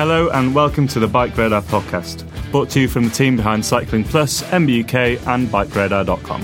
[0.00, 3.62] Hello and welcome to the Bike Radar podcast, brought to you from the team behind
[3.62, 6.42] Cycling Plus, MBUK, and BikeRadar.com.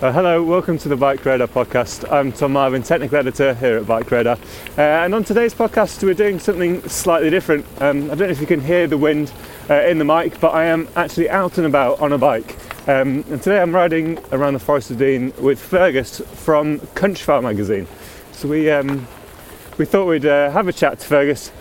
[0.00, 2.10] Uh, hello, welcome to the Bike Radar podcast.
[2.10, 4.38] I'm Tom Marvin, technical editor here at Bike Radar.
[4.78, 7.66] Uh, and on today's podcast, we're doing something slightly different.
[7.82, 9.30] Um, I don't know if you can hear the wind
[9.68, 12.56] uh, in the mic, but I am actually out and about on a bike.
[12.90, 17.86] Um, and today I'm riding around the Forest of Dean with Fergus from Countryfile magazine.
[18.32, 19.06] So we, um,
[19.78, 21.52] we thought we'd uh, have a chat to Fergus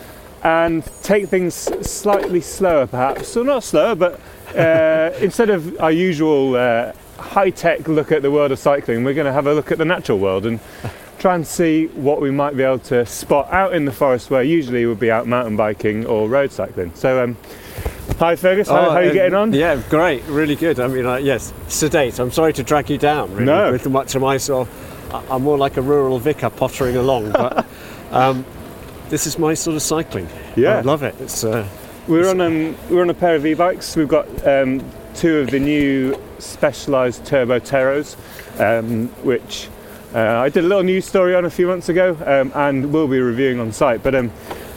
[0.41, 3.27] and take things slightly slower, perhaps.
[3.27, 4.19] So, not slower, but
[4.55, 9.13] uh, instead of our usual uh, high tech look at the world of cycling, we're
[9.13, 10.59] going to have a look at the natural world and
[11.19, 14.41] try and see what we might be able to spot out in the forest where
[14.41, 16.91] usually we'd be out mountain biking or road cycling.
[16.95, 17.37] So, um,
[18.17, 19.53] hi Fergus, how, Oh, how are you uh, getting on?
[19.53, 20.79] Yeah, great, really good.
[20.79, 22.19] I mean, uh, yes, sedate.
[22.19, 23.31] I'm sorry to drag you down.
[23.33, 23.71] Really, No.
[23.71, 24.67] with much of my sort
[25.11, 27.65] I- I'm more like a rural vicar pottering along, but
[28.11, 28.45] um,
[29.09, 30.27] this is my sort of cycling.
[30.55, 30.77] Yeah.
[30.77, 31.15] I love it.
[31.19, 31.67] It's uh,
[32.07, 33.95] We're on um, we're on a pair of e-bikes.
[33.95, 34.83] We've got um,
[35.15, 38.15] two of the new Specialized Turbo Teros,
[38.59, 39.67] um, which
[40.13, 43.07] uh, I did a little news story on a few months ago, um, and will
[43.07, 44.03] be reviewing on site.
[44.03, 44.31] But um,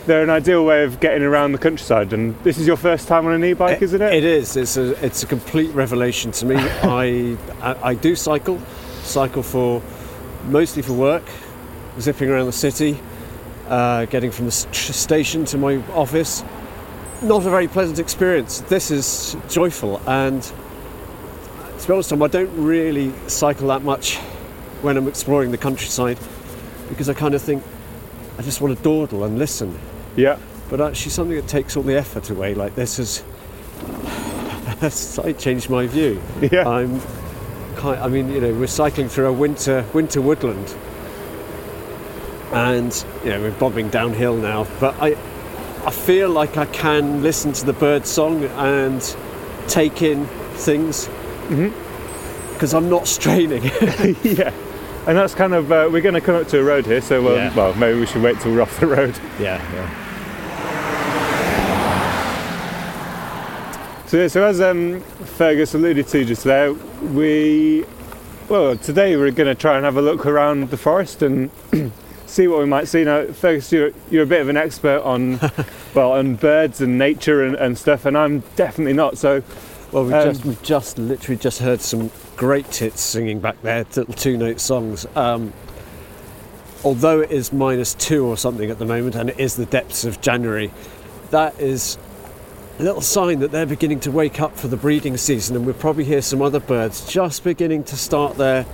[0.07, 2.13] they're an ideal way of getting around the countryside.
[2.13, 4.15] And this is your first time on an e-bike, isn't it?
[4.15, 4.57] It is.
[4.57, 6.57] It's a it's a complete revelation to me.
[6.83, 8.59] I, I I do cycle,
[9.03, 9.83] cycle for
[10.49, 11.23] mostly for work,
[12.01, 12.99] zipping around the city,
[13.69, 16.43] uh, getting from the s- tr- station to my office.
[17.23, 18.61] Not a very pleasant experience.
[18.63, 24.17] This is joyful, and to be honest, Tom, I don't really cycle that much
[24.83, 26.19] when I'm exploring the countryside
[26.89, 27.63] because I kind of think
[28.37, 29.79] I just want to dawdle and listen
[30.17, 30.39] Yeah.
[30.71, 33.23] but actually something that takes all the effort away like this has
[34.81, 36.69] has slightly changed my view Yeah.
[36.69, 37.01] i'm
[37.77, 40.75] kind i mean you know we're cycling through a winter winter woodland
[42.53, 45.17] and you know we're bobbing downhill now but i
[45.87, 49.17] i feel like i can listen to the bird song and
[49.69, 51.09] take in things
[52.53, 53.63] because i'm not straining
[54.23, 54.53] yeah.
[55.05, 57.27] And that's kind of uh, we're going to come up to a road here, so
[57.27, 57.55] um, Yeah.
[57.57, 59.19] well maybe we should wait till we're off the road.
[59.41, 60.02] yeah yeah
[64.13, 67.87] So, so as um, Fergus alluded to just there, we
[68.47, 71.51] well today we're going to try and have a look around the forest and
[72.27, 73.05] see what we might see.
[73.05, 75.41] Now, Fergus, you're you're a bit of an expert on
[75.95, 79.17] well on birds and nature and, and stuff, and I'm definitely not.
[79.17, 79.43] So,
[79.93, 83.87] Well, we Um, just we just literally just heard some great tits singing back there,
[83.97, 85.07] little two-note songs.
[85.17, 85.55] Um,
[86.85, 90.05] although it is minus two or something at the moment, and it is the depths
[90.05, 90.71] of January,
[91.31, 91.97] that is
[92.83, 95.73] a little sign that they're beginning to wake up for the breeding season, and we'll
[95.73, 98.67] probably hear some other birds just beginning to start their.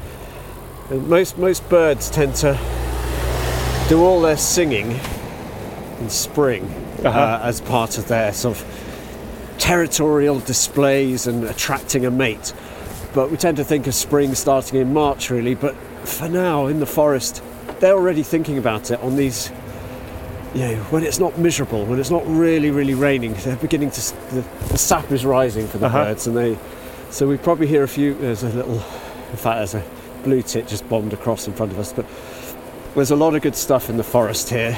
[0.88, 2.58] and Most most birds tend to
[3.91, 4.98] do all their singing
[6.00, 6.64] in spring
[7.04, 7.18] Uh-huh.
[7.18, 12.54] uh, as part of their sort of territorial displays and attracting a mate.
[13.12, 15.54] But we tend to think of spring starting in March, really.
[15.54, 15.74] But
[16.08, 17.42] for now, in the forest,
[17.80, 19.52] they're already thinking about it on these.
[20.58, 24.00] You know, when it's not miserable, when it's not really, really raining, they're beginning to.
[24.34, 26.06] The, the sap is rising for the Uh-huh.
[26.06, 26.58] birds, and they.
[27.10, 28.14] So we probably hear a few.
[28.14, 28.74] There's a little.
[29.30, 29.84] In fact, there's a
[30.24, 31.92] blue tit just bombed across in front of us.
[31.92, 32.06] But
[32.97, 34.76] there's a lot of good stuff in the forest here.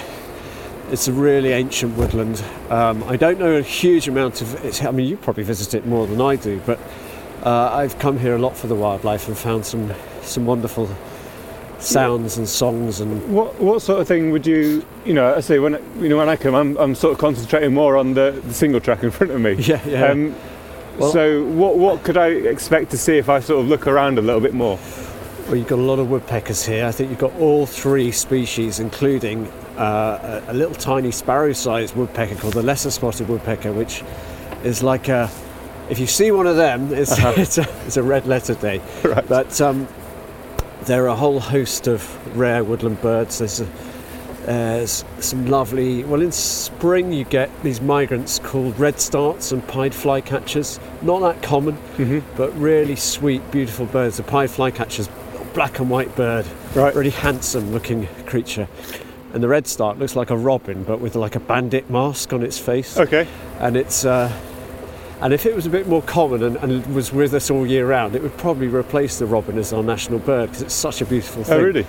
[0.90, 2.44] It's a really ancient woodland.
[2.68, 4.84] Um, I don't know a huge amount of it.
[4.84, 6.78] I mean, you probably visit it more than I do, but
[7.42, 10.90] uh, I've come here a lot for the wildlife and found some some wonderful
[11.82, 15.34] sounds and songs and what what sort of thing would you you know?
[15.34, 18.14] I say when you know when I come, I'm, I'm sort of concentrating more on
[18.14, 19.52] the, the single track in front of me.
[19.58, 20.06] yeah, yeah.
[20.06, 20.34] Um,
[20.98, 24.18] Well- so what what could I expect to see if I sort of look around
[24.18, 24.78] a little bit more?
[25.46, 26.86] Well, you've got a lot of woodpeckers here.
[26.86, 32.36] I think you've got all three species, including uh, a, a little tiny sparrow-sized woodpecker
[32.36, 34.04] called the lesser spotted woodpecker, which
[34.62, 35.28] is like a.
[35.88, 38.80] If you see one of them, it's, it's, a, it's a red letter day.
[39.02, 39.26] Right.
[39.26, 39.88] But um,
[40.86, 43.38] there are a whole host of rare woodland birds.
[43.38, 43.68] There's, a,
[44.46, 46.04] there's some lovely.
[46.04, 50.80] Well, in spring you get these migrants called redstarts and pied flycatchers.
[51.02, 51.76] Not that common,
[52.36, 54.16] but really sweet, beautiful birds.
[54.16, 55.08] The pied flycatchers,
[55.54, 56.94] black and white bird, Right.
[56.94, 58.68] really handsome looking creature.
[59.32, 62.58] and the redstart looks like a robin, but with like a bandit mask on its
[62.58, 62.96] face.
[62.98, 63.28] Okay.
[63.60, 64.28] And it's uh,
[65.22, 67.86] and if it was a bit more common and, and was with us all year
[67.86, 71.04] round, it would probably replace the robin as our national bird because it's such a
[71.04, 71.58] beautiful thing.
[71.58, 71.86] Oh, really?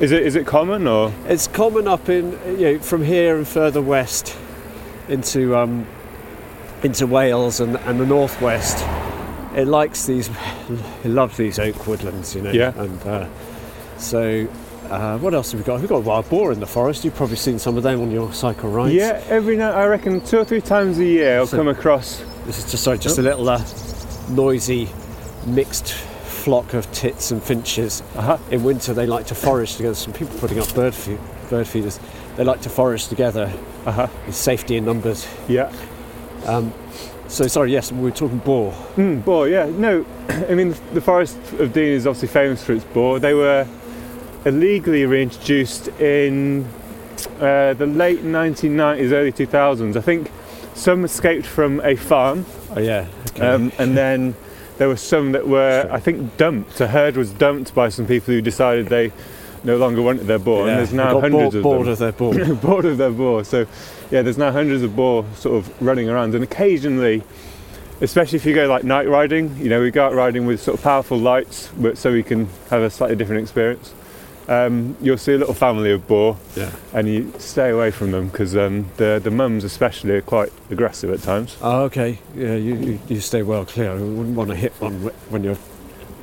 [0.00, 1.12] Is it is it common or?
[1.26, 4.36] It's common up in you know from here and further west
[5.08, 5.86] into um,
[6.82, 8.84] into Wales and, and the northwest.
[9.56, 10.28] It likes these,
[11.04, 12.50] it loves these oak woodlands, you know.
[12.50, 12.72] Yeah.
[12.76, 13.28] And uh,
[13.98, 14.46] so,
[14.90, 15.80] uh, what else have we got?
[15.80, 17.04] We've got wild boar in the forest.
[17.04, 18.94] You've probably seen some of them on your cycle rides.
[18.94, 22.22] Yeah, every night I reckon two or three times a year I'll So- come across.
[22.46, 23.22] This is just sorry, just Oh.
[23.22, 23.62] a little uh,
[24.30, 24.88] noisy,
[25.46, 28.02] mixed flock of tits and finches.
[28.16, 28.38] Uh-huh.
[28.50, 29.94] In winter, they like to forage together.
[29.94, 31.18] Some people putting up bird feed,
[31.48, 31.98] bird feeders.
[32.36, 33.52] They like to forage together.
[33.86, 34.06] Uh huh.
[34.26, 35.26] With safety in numbers.
[35.48, 35.72] Yeah.
[36.46, 36.72] Um,
[37.26, 38.72] So sorry, yes, we were talking boar.
[38.96, 39.64] Mm, boar, yeah.
[39.66, 43.18] No, I mean, the Forest of Dean is obviously famous for its boar.
[43.18, 43.66] They were
[44.44, 46.66] illegally reintroduced in
[47.40, 49.96] uh, the late 1990s, early 2000s.
[49.96, 50.30] I think
[50.74, 52.44] some escaped from a farm,
[52.76, 53.06] Oh yeah.
[53.30, 53.46] Okay.
[53.46, 54.34] um, and then
[54.78, 56.80] there were some that were, I think, dumped.
[56.80, 59.12] A herd was dumped by some people who decided they
[59.62, 60.72] no longer wanted their boar, yeah.
[60.72, 61.92] and there's now hundreds bored, of bored them.
[61.92, 62.54] of their boar.
[62.62, 63.44] bored of their boar.
[63.44, 63.66] So,
[64.10, 67.22] yeah, there's now hundreds of boar sort of running around, and occasionally,
[68.00, 70.76] especially if you go like night riding, you know, we go out riding with sort
[70.76, 73.94] of powerful lights, but so we can have a slightly different experience.
[74.46, 76.70] Um, you'll see a little family of boar, yeah.
[76.92, 81.10] and you stay away from them because um, the the mums especially are quite aggressive
[81.10, 81.56] at times.
[81.62, 82.18] Oh, okay.
[82.34, 83.92] Yeah, you, you, you stay well clear.
[83.92, 85.00] I wouldn't want to hit one
[85.30, 85.58] when you're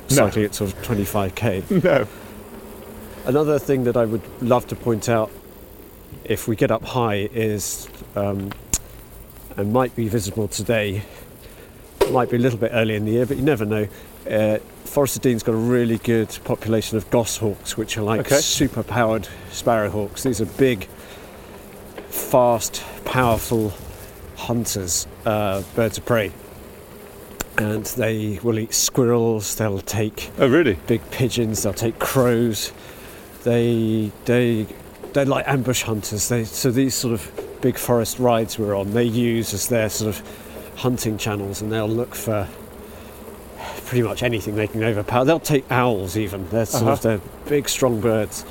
[0.08, 1.84] cycling at sort of 25k.
[1.84, 2.06] no.
[3.24, 5.30] Another thing that I would love to point out,
[6.24, 8.52] if we get up high, is um,
[9.56, 11.02] and might be visible today.
[12.10, 13.88] Might be a little bit early in the year, but you never know.
[14.28, 14.58] Uh,
[14.92, 18.36] Forest of Dean's got a really good population of goshawks, which are like Okay.
[18.42, 20.20] super-powered sparrowhawks.
[20.22, 20.86] These are big,
[22.10, 23.72] fast, powerful
[24.36, 26.30] hunters, uh, birds of prey,
[27.56, 29.54] and they will eat squirrels.
[29.54, 30.76] They'll take Oh, really?
[30.86, 31.62] big pigeons.
[31.62, 32.72] They'll take crows.
[33.44, 34.66] They they
[35.14, 36.28] they're like ambush hunters.
[36.28, 37.30] They so these sort of
[37.62, 40.22] big forest rides we're on, they use as their sort of
[40.76, 42.46] hunting channels, and they'll look for
[43.92, 45.22] pretty much anything they can overpower.
[45.22, 46.48] They'll take owls even.
[46.48, 46.92] They're sort Uh-huh.
[46.92, 48.42] of they're big, strong birds.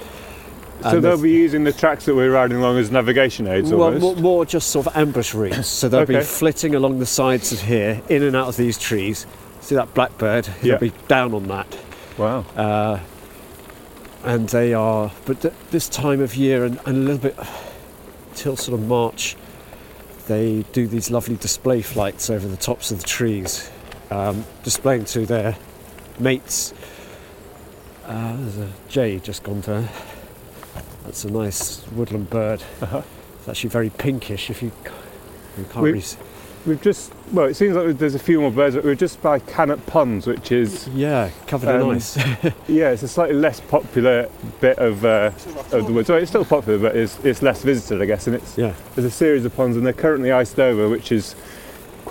[0.84, 3.86] So And they'll be using the tracks that we're riding along as navigation aids, well,
[3.86, 4.02] almost.
[4.04, 5.68] more, more just sort of ambush routes.
[5.68, 9.26] So they'll be flitting along the sides of here, in and out of these trees.
[9.62, 10.48] See that blackbird?
[10.62, 10.78] Yeah.
[10.78, 11.76] They'll be down on that.
[12.20, 12.46] Wow.
[12.56, 13.00] uh,
[14.24, 15.12] and they are.
[15.26, 17.36] But th- this time of year and, and a little bit
[18.36, 19.36] till sort of March,
[20.28, 23.72] they do these lovely display flights over the tops of the trees,
[24.12, 25.56] um, displaying to their
[26.20, 26.74] mates.
[28.06, 29.88] Uh, there's a jay just gone there.
[31.06, 32.64] That's a nice woodland bird.
[32.82, 33.02] Uh-huh.
[33.40, 34.50] It's actually very pinkish.
[34.50, 34.72] If you,
[35.58, 36.00] you can't We- really.
[36.00, 36.18] s-
[36.64, 38.76] We've just well, it seems like there's a few more birds.
[38.76, 42.18] But we're just by Cannop Ponds, which is Yeah, covered in Um, ice.
[42.68, 44.30] yeah, it's a slightly less popular
[44.60, 45.32] bit of uh,
[45.72, 46.06] of the woods.
[46.06, 48.28] So it's still popular, but it's it's less visited, I guess.
[48.28, 48.76] And it's yeah.
[48.94, 51.34] there's a series of ponds, and they're currently iced over, which is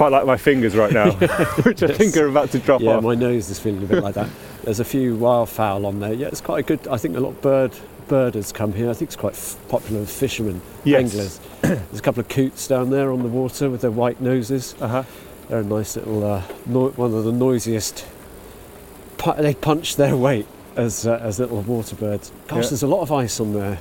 [0.00, 1.11] quite like my fingers right now,
[1.62, 3.02] which I think are about to drop Yeah, off.
[3.02, 4.31] Yeah, my nose is feeling a bit like that.
[4.64, 6.14] There's a few wildfowl on there.
[6.14, 6.88] Yeah, it's quite a good.
[6.88, 7.73] I think a lot of bird
[8.08, 8.88] birders come here.
[8.88, 11.00] I think it's quite f- popular with fishermen, Yes.
[11.12, 11.40] anglers.
[11.61, 14.75] There's a couple of coots down there on the water with their white noses.
[14.80, 15.02] Uh-huh.
[15.50, 18.07] They're a nice little uh, no- one of the noisiest.
[19.19, 22.33] Pu- they punch their weight as uh, as little water birds.
[22.49, 22.69] Gosh, Yeah.
[22.71, 23.78] there's a lot of ice on there.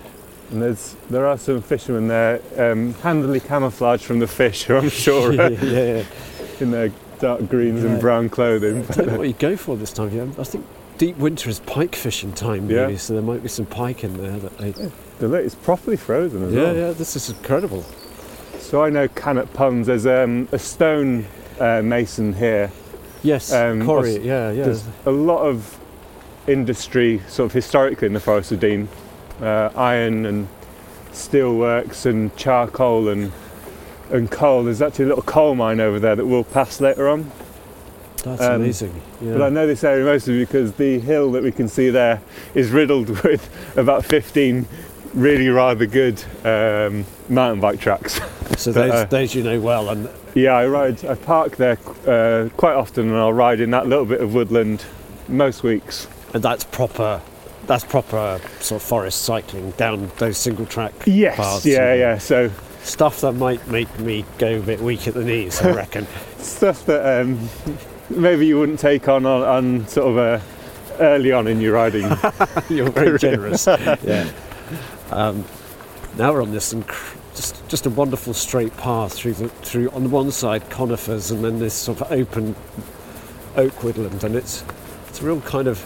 [0.51, 4.89] And there's there are some fishermen there, um, handily camouflaged from the fish, who I'm
[5.06, 6.03] sure yeah, yeah.
[6.60, 7.91] in their dark greens Yeah.
[7.91, 8.86] and brown clothing.
[8.89, 10.27] I don't know what you go for this time of year.
[10.39, 10.65] I think
[10.98, 12.88] deep winter is pike fishing time, Yeah.
[12.88, 12.98] maybe.
[12.98, 14.72] So there might be some pike in there that they.
[15.20, 16.75] The lake is properly frozen as Yeah, well.
[16.75, 16.91] yeah.
[16.91, 17.84] This is incredible.
[18.60, 19.88] So I know Cannop Ponds.
[19.88, 21.25] There's um, a stone
[21.60, 22.72] uh, mason here.
[23.22, 24.18] Yes, Um, quarry.
[24.25, 24.63] Yeah, yeah.
[24.63, 25.77] There's a lot of
[26.48, 28.88] industry, sort of historically, in the Forest of Dean.
[29.41, 30.48] Uh, iron and
[31.12, 33.31] steelworks and charcoal and
[34.12, 34.63] and coal.
[34.63, 37.31] There's actually a little coal mine over there that we'll pass later on.
[38.24, 39.01] That's um, amazing.
[39.22, 39.34] Yeah.
[39.34, 42.22] But I know this area mostly because the hill that we can see there
[42.53, 44.67] is riddled with about 15
[45.13, 48.19] really rather good um, mountain bike tracks.
[48.58, 51.03] so but, those, uh, those you know well, and Yeah, I ride.
[51.05, 54.86] I park there uh, quite often, and I'll ride in that little bit of woodland
[55.27, 56.08] most weeks.
[56.34, 57.22] and that's proper.
[57.70, 61.66] That's proper sort of forest cycling down those single track Yes, paths.
[61.68, 62.18] yeah, yeah.
[62.18, 62.50] So
[62.82, 66.08] Stuff that might make me go a bit weak at the knees, I reckon.
[66.40, 67.48] stuff that um,
[68.10, 70.40] maybe you wouldn't take on on, on sort of uh,
[71.00, 72.04] early on in your riding.
[72.70, 73.68] You're very generous.
[74.02, 74.32] yeah.
[75.12, 75.46] Um,
[76.18, 80.04] now we're on this inc- just just a wonderful straight path through the through on
[80.04, 82.56] the one side conifers and then this sort of open
[83.58, 84.64] oak woodland, and it's
[85.10, 85.78] it's a real kind of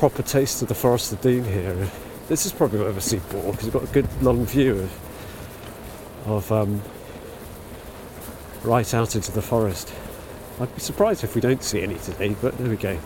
[0.00, 1.76] proper taste of the Forest of Dean here.
[2.26, 4.78] This is probably what I've ever seen before because it's got a good long view
[4.78, 6.80] of, of um,
[8.62, 9.92] right out into the forest.
[10.58, 12.98] I'd be surprised if we don't see any today, but there we go.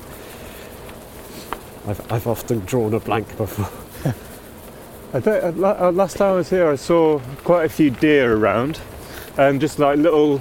[1.89, 4.15] I've, I've often drawn a blank before.
[5.15, 8.81] I uh, last time I was here, I saw quite a few deer around,
[9.37, 10.41] and just like little.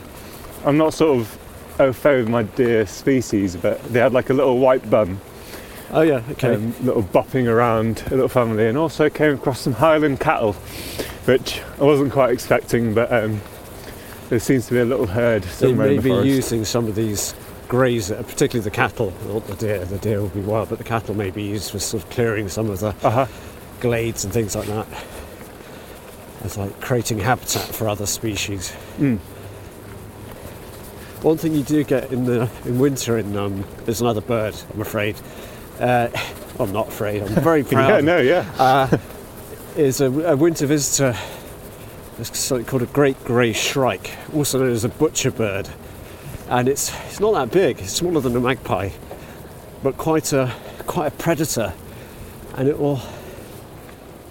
[0.66, 1.40] I'm not sort of
[1.80, 5.20] au fait with my deer species, but they had like a little white bum,
[5.96, 6.56] Oh yeah, okay.
[6.56, 10.54] um, little bopping around, a little family, and also came across some Highland cattle,
[11.26, 13.42] which I wasn't quite expecting, but um,
[14.30, 16.26] there seems to be a little herd they somewhere may in the be forest.
[16.28, 17.36] using some of these
[17.68, 19.86] grazer, particularly the cattle, not the deer.
[19.86, 22.50] The deer will be wild, but the cattle may be used for sort of clearing
[22.50, 23.28] some of the Uh-huh.
[23.80, 24.88] glades and things like that.
[26.44, 28.74] It's like creating habitat for other species.
[29.00, 29.20] Mm.
[31.22, 34.56] One thing you do get in the in winter in um, there's another bird.
[34.74, 35.16] I'm afraid.
[35.84, 36.10] Uh,
[36.60, 37.24] I'm not afraid.
[37.24, 37.90] I'm very proud.
[37.90, 38.50] Yeah, no, yeah.
[38.58, 38.98] uh,
[39.76, 41.18] is a, a winter visitor.
[42.20, 45.68] It's something called a great grey shrike, also known as a butcher bird,
[46.48, 47.80] and it's it's not that big.
[47.80, 48.92] It's smaller than a magpie,
[49.82, 50.54] but quite a
[50.86, 51.74] quite a predator,
[52.56, 53.02] and it will.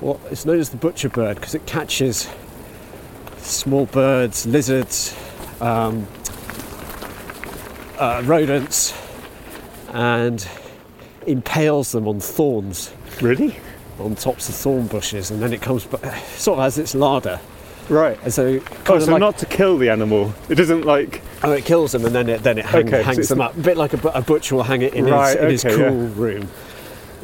[0.00, 2.28] Well, it's known as the butcher bird because it catches
[3.38, 5.16] small birds, lizards,
[5.60, 6.06] um,
[7.98, 8.94] uh, rodents,
[9.92, 10.48] and
[11.26, 13.56] impales them on thorns Really?
[13.98, 17.38] on tops of thorn bushes, and then it comes ba- sort of as its larder.
[17.88, 18.18] Right.
[18.22, 20.32] And so, Oh, so like, not to kill the animal.
[20.48, 21.20] It doesn't like.
[21.42, 23.60] oh, it kills them, and then it then it hang, Okay, hangs them up, a
[23.60, 26.10] bit like a, a butcher will hang it in Right, his, in his cool yeah.
[26.14, 26.48] room.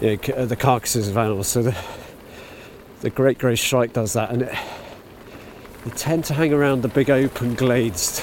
[0.01, 1.49] Yeah, uh, the carcasses of animals.
[1.49, 1.77] So the
[3.01, 4.55] the great grey shrike does that, and it,
[5.85, 8.21] they tend to hang around the big open glades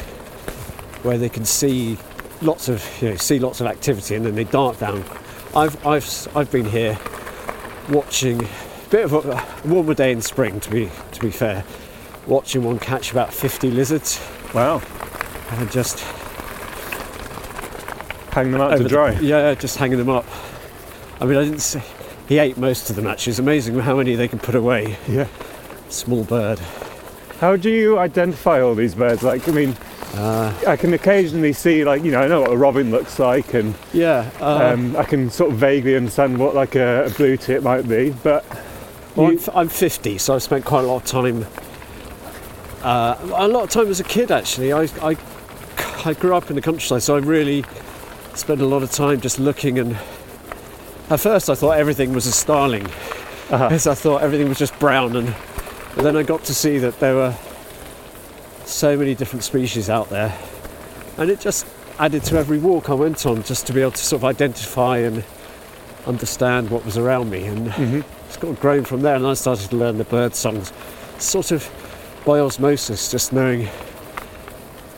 [1.03, 1.97] where they can see
[2.41, 5.03] lots of you know see lots of activity, and then they dart down.
[5.55, 6.97] I've I've I've been here
[7.89, 8.47] watching a
[8.89, 11.63] bit of a, a warmer day in spring, to be to be fair,
[12.27, 14.19] watching one catch about 50 lizards
[14.53, 14.81] Wow.
[15.51, 15.99] and just
[18.31, 19.11] Hang them out to the- dry.
[19.21, 20.25] yeah, just hanging them up.
[21.21, 21.79] I mean, I didn't see.
[22.27, 23.31] He ate most of them actually.
[23.31, 24.97] It's amazing how many they can put away.
[25.07, 25.27] Yeah.
[25.89, 26.59] Small bird.
[27.39, 29.23] How do you identify all these birds?
[29.23, 29.75] Like, I mean,
[30.15, 33.53] Uh, I can occasionally see, like, you know, I know what a robin looks like,
[33.53, 34.29] and yeah.
[34.39, 37.87] Uh, um, I can sort of vaguely understand what like a, a blue tit might
[37.87, 38.11] be.
[38.23, 38.45] But
[39.15, 41.45] well, I'm, you- f- I'm 50, so I've spent quite a lot of time.
[42.83, 44.71] Uh, a lot of time as a kid, actually.
[44.71, 45.17] I, I,
[46.05, 47.63] I grew up in the countryside, so I really
[48.35, 49.97] spent a lot of time just looking and.
[51.07, 52.85] At first, I thought everything was a starling.
[53.51, 55.27] uh, Because I thought everything was just brown, and,
[55.97, 57.35] and then I got to see that there were
[58.65, 60.37] so many different species out there,
[61.17, 61.65] and it just
[61.99, 64.97] added to every walk I went on, just to be able to sort of identify
[64.97, 65.23] and
[66.05, 68.03] understand what was around me, and mhm.
[68.27, 69.15] it's got grown from there.
[69.15, 70.73] And I started to learn the bird songs,
[71.17, 71.69] sort of
[72.25, 73.69] by osmosis, just knowing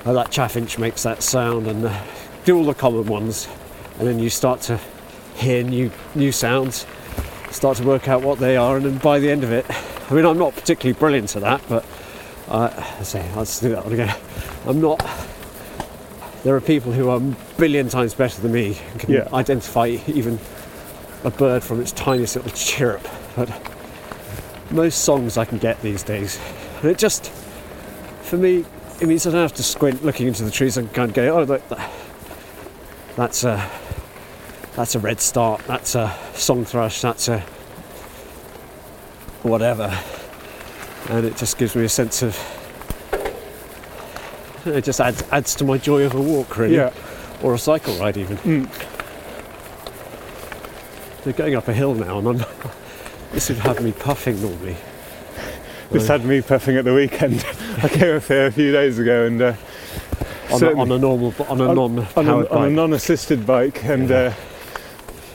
[0.03, 2.03] how that chaffinch makes that sound, and uh,
[2.45, 3.47] do all the common ones,
[3.99, 4.79] and then you start to
[5.35, 6.85] hear new new sounds
[7.51, 9.65] start to work out what they are, and then by the end of it,
[10.09, 11.85] I mean, I'm not particularly brilliant at that, but
[12.49, 14.15] I say, I'll just do that one again.
[14.65, 14.99] I'm not.
[16.43, 19.27] There are people who are a billion times better than me and can Yeah.
[19.33, 20.39] identify even
[21.23, 23.05] a bird from its tiniest little chirp.
[23.35, 23.49] But
[24.71, 26.39] most songs I can get these days,
[26.81, 27.29] and it just,
[28.21, 28.63] for me,
[29.01, 30.77] it means I don't have to squint looking into the trees.
[30.77, 31.91] I can kind of go, oh, that, that-
[33.15, 33.69] that's a
[34.75, 37.39] that's a red start, that's a song thrush, that's a
[39.43, 39.97] whatever.
[41.09, 42.37] And it just gives me a sense of
[44.65, 46.75] it just adds adds to my joy of a walk really.
[46.75, 46.91] yeah.
[47.41, 48.37] Or a cycle ride even.
[48.37, 48.67] Mm.
[51.23, 52.37] They're going up a hill now and I'm
[53.31, 54.75] this would have me puffing normally.
[55.91, 57.45] This had me puffing at the weekend.
[57.83, 59.53] I came up here a few days ago and uh,
[60.51, 64.09] On a, on a normal on a non on, a, on a non-assisted bike and
[64.09, 64.17] Yeah.
[64.17, 64.33] uh,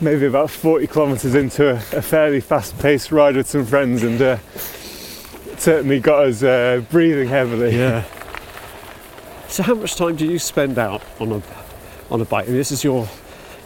[0.02, 4.36] maybe about 40 kilometres into a, a fairly fast-paced ride with some friends and uh,
[5.62, 7.76] certainly got us uh, breathing heavily.
[7.76, 8.04] Yeah.
[9.48, 11.42] So how much time do you spend out on a
[12.10, 12.46] on a bike?
[12.46, 13.08] I mean, this is your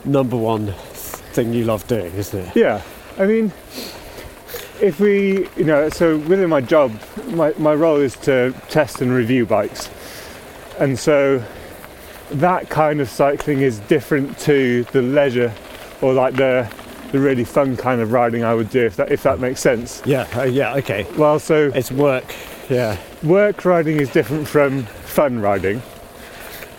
[0.04, 0.72] number one
[1.32, 2.56] thing you love doing, isn't it?
[2.56, 2.82] Yeah,
[3.18, 3.52] I mean,
[4.80, 6.92] if we, you know, so within my job,
[7.28, 9.88] my, my role is to test and review bikes.
[10.78, 11.42] And so
[12.30, 15.54] that kind of cycling is different to the leisure
[16.02, 16.70] or like the
[17.12, 20.02] the really fun kind of riding I would do, if that if that makes sense.
[20.04, 21.06] Yeah, uh, yeah, okay.
[21.16, 22.34] Well, so It's work.
[22.68, 25.80] Yeah, work riding is different from fun riding.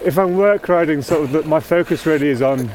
[0.05, 2.69] If I'm work riding, sort of, the, my focus really is on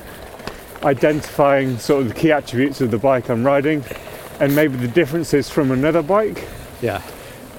[0.82, 3.84] identifying sort of the key attributes of the bike I'm riding,
[4.40, 6.48] and maybe the differences from another bike.
[6.80, 7.00] yeah,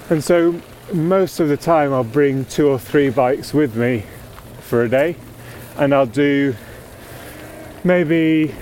[0.10, 0.60] And so
[0.92, 4.04] most of the time I'll bring two or three bikes with me
[4.60, 5.16] for a day
[5.78, 6.56] and I'll do
[7.84, 8.54] maybe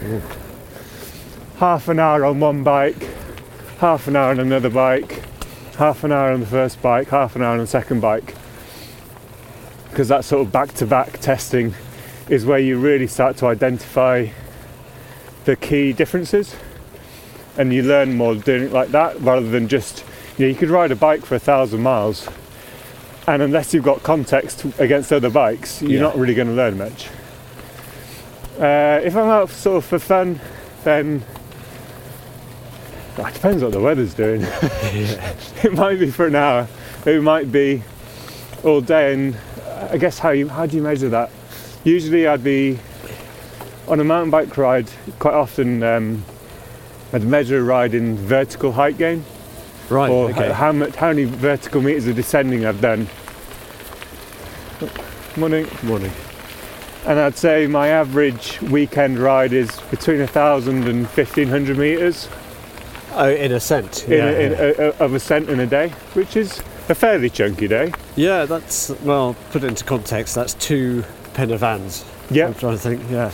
[1.62, 3.08] half an hour on one bike,
[3.78, 5.22] half an hour on another bike,
[5.76, 8.34] half an hour on the first bike, half an hour on the second bike.
[9.92, 11.76] Because that sort of back to back testing
[12.30, 14.28] is where you really start to identify
[15.46, 16.56] the key differences
[17.60, 20.04] and you learn more doing it like that rather than just
[20.40, 22.28] you know, you could ride a bike for a thousand miles,
[23.28, 26.00] and unless you've got context against other bikes, you're Yeah.
[26.02, 27.08] not really going to learn much.
[28.60, 30.40] Uh, if I'm out sort of for fun,
[30.84, 31.24] then
[33.18, 34.42] it depends what the weather's doing.
[34.44, 36.68] it might be for an hour,
[37.06, 37.84] it might be
[38.64, 39.38] all day, and
[39.92, 41.30] I guess how you how do you measure that?
[41.84, 42.80] Usually, I'd be
[43.88, 44.90] on a mountain bike ride.
[45.20, 46.24] Quite often, um,
[47.12, 49.26] I'd measure a ride in vertical height gain
[49.90, 50.10] right.
[50.10, 50.52] or okay.
[50.52, 53.08] how much how many vertical meters of descending I've done.
[55.38, 55.68] Morning.
[55.84, 56.12] Morning.
[57.06, 62.30] And I'd say my average weekend ride is between a thousand and fifteen hundred meters
[63.14, 64.06] Oh, in ascent.
[64.06, 64.58] in, Yeah, a, in yeah.
[64.62, 67.92] a, a, of ascent in a day, which is a fairly chunky day.
[68.16, 69.36] yeah, that's well.
[69.52, 70.36] Put it into context.
[70.36, 71.04] That's two
[71.34, 72.06] Pen y Fans.
[72.30, 73.02] Yeah, I'm trying to think.
[73.10, 73.32] Yeah,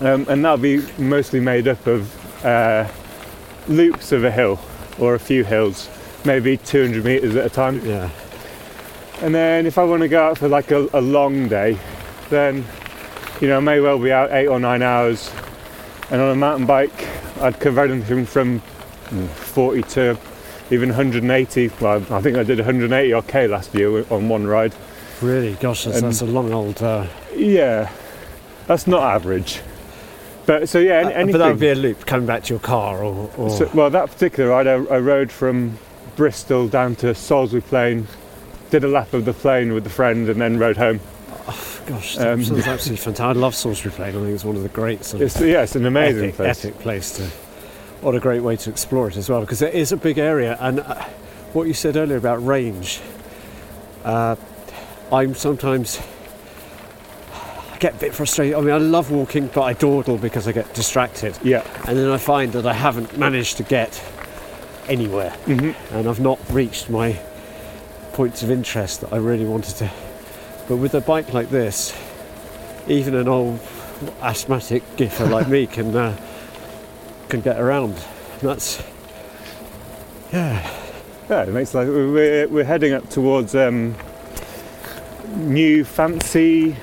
[0.00, 2.88] um, and that'll be mostly made up of uh,
[3.66, 4.60] loops of a hill
[4.98, 5.88] or a few hills,
[6.24, 7.84] maybe 200 meters at a time.
[7.84, 8.10] yeah,
[9.22, 11.78] And then if I want to go out for like a, a long day,
[12.30, 12.64] then
[13.40, 15.30] you know I may well be out eight or nine hours.
[16.10, 17.06] And on a mountain bike,
[17.40, 20.18] I'd cover anything from mm, 40 to
[20.70, 21.70] even 180.
[21.80, 24.74] Well, I think I did 180 or K last year on one ride.
[25.22, 25.54] really.
[25.54, 26.82] Gosh, that's, that's a long old.
[26.82, 27.90] Uh, Yeah,
[28.66, 29.60] that's not average.
[30.46, 31.32] But so yeah, uh, anything.
[31.32, 33.90] but that would be a loop coming back to your car, or, or So, well,
[33.90, 35.78] that particular ride, I, I rode from
[36.16, 38.08] Bristol down to Salisbury Plain,
[38.70, 41.00] did a lap of the plain with a friend, and then rode home.
[41.88, 43.36] Gosh, that um, sounds absolutely fantastic.
[43.36, 44.08] I love Salisbury Plain.
[44.10, 46.36] I think it's one of the great sort of It's, yeah, it's an amazing epic,
[46.36, 46.64] place.
[46.64, 47.24] epic place to.
[48.00, 50.56] What a great way to explore it as well, because it is a big area.
[50.60, 51.02] And uh,
[51.52, 53.00] what you said earlier about range,
[54.04, 54.36] uh,
[55.10, 56.00] I'm sometimes
[57.72, 58.54] I get a bit frustrated.
[58.54, 61.64] I mean, I love walking, but I dawdle because I get distracted, Yeah.
[61.88, 64.00] and then I find that I haven't managed to get
[64.88, 67.18] anywhere, hmm and I've not reached my
[68.12, 69.90] points of interest that I really wanted to.
[70.68, 71.98] But with a bike like this,
[72.86, 73.58] even an old
[74.22, 76.16] asthmatic giffer like me can uh,
[77.28, 77.94] can get around.
[78.42, 78.82] That's
[80.32, 80.70] yeah,
[81.30, 83.94] Yeah, it makes like we're, we're heading up towards um,
[85.36, 86.76] New Fancy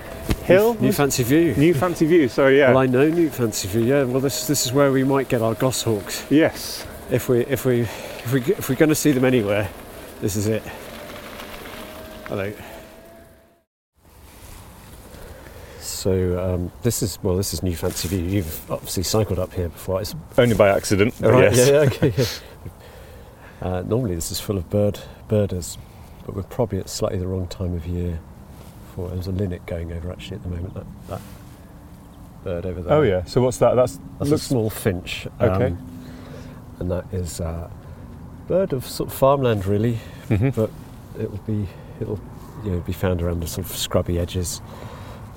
[0.43, 0.75] Hill.
[0.75, 1.53] New Fancy View.
[1.55, 2.27] New Fancy View.
[2.27, 2.69] Sorry, yeah.
[2.69, 3.83] Well, I know New Fancy View.
[3.83, 4.03] Yeah.
[4.03, 6.85] Well, this this is where we might get our goshawks yes.
[7.11, 9.69] if we if we if we if we're going to see them anywhere.
[10.21, 10.63] This is it.
[12.27, 12.51] Hello.
[16.05, 18.19] So um, this is well, this is New Fancy View.
[18.19, 20.01] You've obviously cycled up here before.
[20.01, 21.15] It's Only by accident.
[21.19, 21.67] but Right, yes.
[21.67, 22.13] Yeah, yeah, okay.
[22.15, 22.25] yeah.
[23.59, 25.79] Uh, normally this is full of bird birders,
[26.23, 28.19] but we're probably at slightly the wrong time of year.
[28.93, 30.75] For there's a linnet going over actually at the moment.
[30.75, 31.21] That, that
[32.43, 32.93] bird over there.
[32.93, 33.23] Oh yeah.
[33.23, 33.73] So what's that?
[33.73, 35.25] That's that's looks a small finch.
[35.41, 35.75] Okay.
[36.81, 37.71] and that is a
[38.47, 39.97] bird of sort of farmland really.
[40.29, 40.53] Mhm.
[40.53, 40.69] But
[41.19, 41.67] it will be
[41.99, 42.19] it'll
[42.63, 44.61] you know be found around the sort of scrubby edges.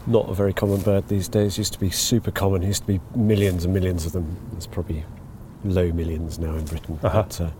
[0.07, 1.55] Not a very common bird these days.
[1.55, 2.63] It Used to be super common.
[2.63, 4.37] It Used to be millions and millions of them.
[4.53, 5.05] There's probably
[5.65, 6.99] low millions now in Britain.
[7.03, 7.23] Uh-huh.
[7.23, 7.51] But, uh,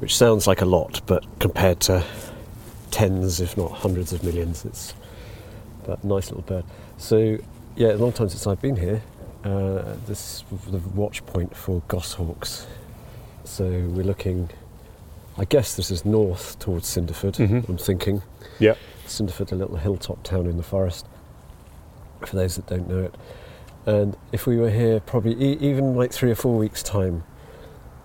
[0.00, 2.04] which sounds like a lot, but compared to
[2.90, 4.94] tens, if not hundreds of millions, it's
[5.84, 6.64] but nice little bird.
[6.98, 7.38] So
[7.76, 9.02] yeah, a long time since I've been here.
[9.44, 12.66] Uh, this is the watch point for goshawks.
[13.44, 14.50] So we're looking.
[15.38, 17.36] I guess this is north towards Cinderford.
[17.36, 17.68] Mhm.
[17.68, 18.22] I'm thinking.
[18.58, 18.74] Yeah.
[19.06, 21.06] Cinderford, a little hilltop town in the forest.
[22.26, 23.14] For those that don't know it,
[23.86, 27.24] and if we were here, probably e- even like three or four weeks' time,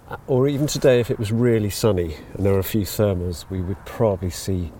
[0.09, 3.49] uh, or even today, if it was really sunny and there were a few thermals,
[3.49, 4.71] we would probably see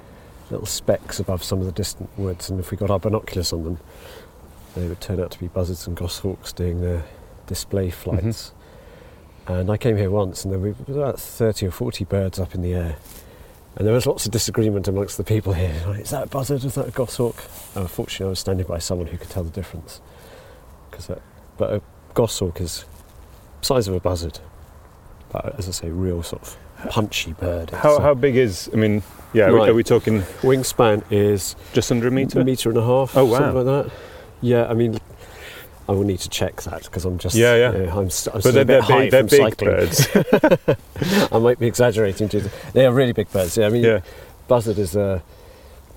[0.49, 2.49] little specks above some of the distant woods.
[2.49, 3.79] And if we got our binoculars on them,
[4.75, 7.03] they would turn out to be buzzards and goshawks doing their
[7.47, 8.53] display flights.
[9.47, 12.61] And I came here once, and there were about 30 or 40 birds up in
[12.61, 12.95] the air.
[13.75, 15.81] And there was lots of disagreement amongst the people here.
[15.87, 16.63] Like, is that a buzzard?
[16.63, 17.35] Is that a goshawk?
[17.75, 19.99] Uh, fortunately, I was standing by someone who could tell the difference.
[20.91, 21.21] Cause that,
[21.57, 21.81] but a
[22.13, 22.85] goshawk is
[23.61, 24.39] size of a buzzard.
[25.31, 26.57] But as I say, real sort of
[26.89, 27.71] punchy bird.
[27.71, 28.69] How, how big is?
[28.71, 29.01] I mean,
[29.33, 29.69] yeah, Right.
[29.69, 32.41] are we talking wingspan is just under a meter?
[32.41, 33.17] a metre and a half.
[33.17, 33.39] Oh, wow.
[33.39, 33.93] something like that.
[34.41, 34.99] Yeah, I mean,
[35.87, 37.71] I will need to check that because I'm just Yeah, yeah.
[37.73, 40.07] you know, I'm, I'm But they're, bit they're high big, they're from big birds.
[41.33, 42.29] I might be exaggerating.
[42.29, 43.57] To they are really big birds.
[43.57, 43.99] Yeah, I mean, yeah.
[44.47, 45.21] buzzard is a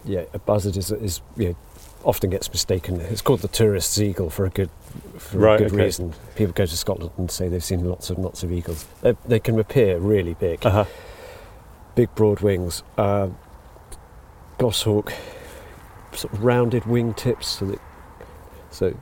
[0.04, 1.56] yeah a buzzard is is you know,
[2.04, 3.00] often gets mistaken.
[3.00, 4.70] It's called the tourist's eagle for a good
[5.18, 5.84] for Right, a good okay.
[5.84, 6.14] reason.
[6.34, 8.86] People go to Scotland and say they've seen lots and lots of eagles.
[9.02, 10.84] They, they can appear really big, Uh-huh.
[11.94, 12.82] big broad wings.
[12.98, 13.28] Uh,
[14.58, 15.12] goshawk,
[16.12, 17.46] sort of rounded wing tips.
[17.48, 17.80] So, that,
[18.70, 18.96] so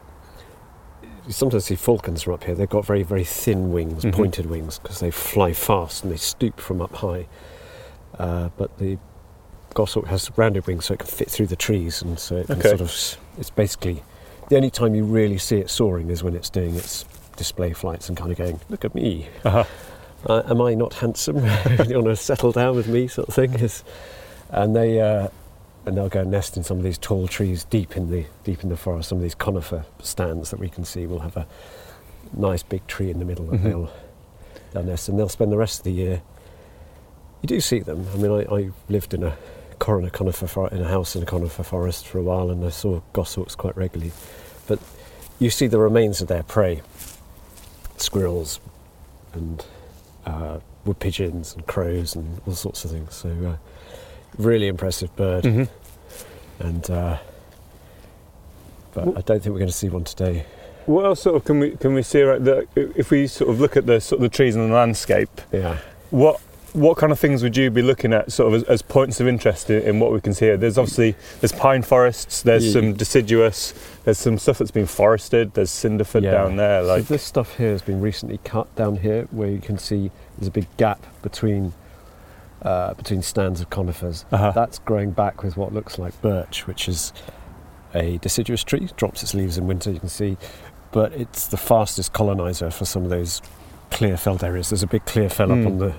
[1.26, 2.54] you sometimes see falcons from up here.
[2.54, 4.12] They've got very very thin wings, Mhm.
[4.12, 7.26] pointed wings, because they fly fast and they stoop from up high.
[8.18, 8.98] Uh, but the
[9.74, 12.58] goshawk has rounded wings, so it can fit through the trees, and so it can
[12.58, 12.68] Okay.
[12.68, 12.92] sort of.
[13.38, 14.02] It's basically
[14.48, 17.04] the only time you really see it soaring is when it's doing its
[17.36, 19.64] display flights and kind of going, "Look at me, Uh-huh.
[20.28, 21.38] uh, am I not handsome?
[21.88, 23.82] you want to settle down with me, sort of thing." Is,
[24.50, 25.28] and they uh,
[25.86, 28.62] and they'll go and nest in some of these tall trees deep in the deep
[28.62, 29.08] in the forest.
[29.10, 31.46] Some of these conifer stands that we can see will have a
[32.36, 33.64] nice big tree in the middle that Mhm.
[33.64, 33.90] they'll
[34.72, 36.22] they'll nest, and they'll spend the rest of the year.
[37.42, 38.06] You do see them.
[38.14, 39.36] I mean, I, I lived in a
[39.78, 42.70] coroner conifer for, in a house in a conifer forest for a while, and I
[42.70, 44.12] saw goshawks quite regularly.
[44.66, 44.78] But
[45.38, 46.80] you see the remains of their prey,
[47.98, 48.60] squirrels,
[49.34, 49.64] and
[50.26, 53.14] uh, wood pigeons and crows and all sorts of things.
[53.14, 53.56] So, uh,
[54.38, 55.68] really impressive bird, Mhm.
[56.60, 57.18] and uh,
[58.94, 60.44] but I don't think we're going to see one today.
[60.86, 63.76] What else sort of can we can we see the, if we sort of look
[63.76, 65.30] at the sort of the trees and the landscape?
[65.52, 65.78] Yeah.
[66.10, 66.40] What
[66.74, 69.28] what kind of things would you be looking at sort of as, as points of
[69.28, 70.56] interest in, in what we can see here?
[70.56, 72.72] There's obviously there's pine forests, there's Yeah.
[72.80, 73.72] some deciduous,
[74.04, 76.32] there's some stuff that's been forested, there's cinderford Yeah.
[76.32, 76.82] down there.
[76.82, 80.10] So Like this stuff here has been recently cut down here, where you can see
[80.36, 81.72] there's a big gap between
[82.64, 84.24] uh, between stands of conifers.
[84.32, 84.52] Uh-huh.
[84.52, 87.12] That's growing back with what looks like birch, which is
[87.94, 88.88] a deciduous tree.
[88.96, 90.36] Drops its leaves in winter, you can see,
[90.92, 93.42] but it's the fastest colonizer for some of those
[93.90, 94.70] clear felled areas.
[94.70, 95.60] There's a big clear fell Mm.
[95.60, 95.94] up on the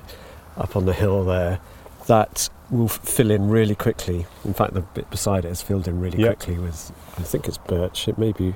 [0.58, 1.60] up on the hill there.
[2.08, 4.26] That will fill in really quickly.
[4.44, 6.28] In fact, the bit beside it is filled in really Yeah.
[6.34, 6.92] quickly with.
[7.18, 8.08] I think it's birch.
[8.08, 8.56] It may be.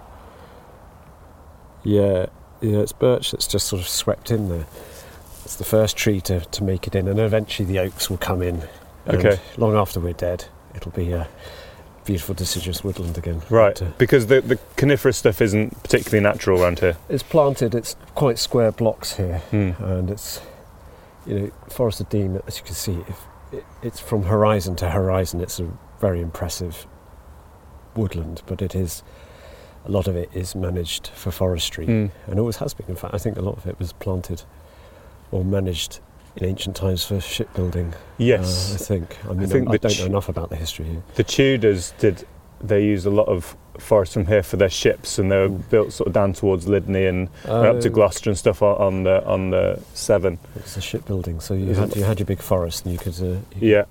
[1.83, 2.25] Yeah,
[2.61, 4.65] yeah, it's birch that's just sort of swept in there.
[5.49, 8.43] It's the first tree to, to make it in, and eventually the oaks will come
[8.43, 8.61] in.
[9.07, 9.39] Okay.
[9.57, 11.27] Long after we're dead, it'll be a
[12.05, 13.41] beautiful deciduous woodland again.
[13.49, 16.97] right, But, uh, because the the coniferous stuff isn't particularly natural around here.
[17.09, 17.73] it's planted.
[17.73, 19.71] It's quite square blocks here, Hmm.
[19.79, 20.39] and it's
[21.25, 22.39] you know Forest of Dean.
[22.45, 23.19] As you can see, if
[23.51, 25.41] it, it's from horizon to horizon.
[25.41, 25.67] It's a
[25.99, 26.85] very impressive
[27.95, 29.01] woodland, but it is
[29.83, 31.87] a lot of it is managed for forestry.
[31.87, 32.05] Hmm.
[32.27, 32.85] and always has been.
[32.87, 34.43] In fact, I think a lot of it was planted
[35.31, 35.99] or managed
[36.35, 37.93] in ancient times for shipbuilding.
[38.17, 39.17] Yes, uh, I think.
[39.25, 41.03] I mean, I, think I the don't know enough about the history here.
[41.15, 42.25] the Tudors did.
[42.61, 45.69] They used a lot of forest from here for their ships, and they were Mm.
[45.69, 49.03] built sort of down towards Lydney and up to Uh, Gloucester and stuff on, on
[49.03, 50.37] the on the Severn.
[50.57, 53.15] It's a shipbuilding, so you had you had your big forest, and you could.
[53.21, 53.85] Uh, you Yeah,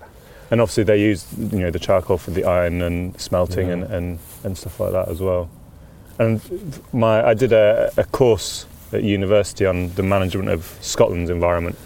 [0.51, 3.74] and obviously they used you know the charcoal for the iron and smelting Yeah.
[3.74, 5.48] and, and, and stuff like that as well.
[6.18, 6.40] And
[6.92, 11.77] my I did a, a course at university on the management of Scotland's environment.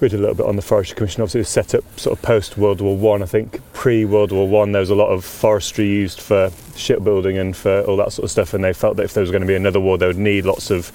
[0.00, 1.22] We did a little bit on the Forestry Commission.
[1.22, 3.22] Obviously, it was set up sort of post World War One.
[3.22, 3.26] I.
[3.26, 7.56] think pre World War One, there was a lot of forestry used for shipbuilding and
[7.56, 8.52] for all that sort of stuff.
[8.52, 10.44] And they felt that if there was going to be another war, they would need
[10.44, 10.92] lots of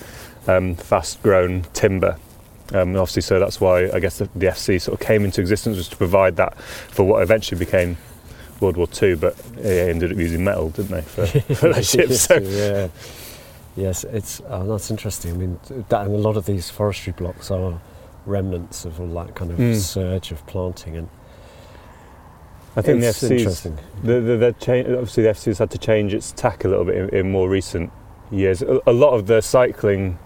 [0.48, 2.18] um, fast-grown timber.
[2.74, 5.78] Um, obviously, so that's why I guess the, the FC sort of came into existence
[5.78, 7.98] was to provide that for what eventually became
[8.60, 9.18] World War Two.
[9.18, 12.22] But they ended up using metal, didn't they, for, for their ships?
[12.22, 12.90] So, yeah.
[13.76, 15.32] Yes, it's oh, that's interesting.
[15.32, 17.80] I mean, that, and a lot of these forestry blocks are
[18.26, 19.76] remnants of all that kind of Mm.
[19.76, 21.10] surge of planting, and
[22.76, 23.78] I think it's the FC's interesting.
[24.04, 24.48] The, the, the
[24.98, 27.92] obviously, the FC's had to change its tack a little bit in, in more recent
[28.30, 28.62] years.
[28.62, 30.20] A, a lot of the cycling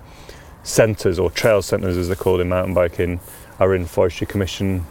[0.63, 3.19] centres, or trail centres as they're called in mountain biking,
[3.59, 4.85] are in Forestry Commission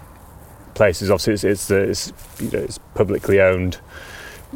[0.74, 1.10] places.
[1.10, 3.78] Obviously, it's, it's, the- it's, you know, it's publicly owned.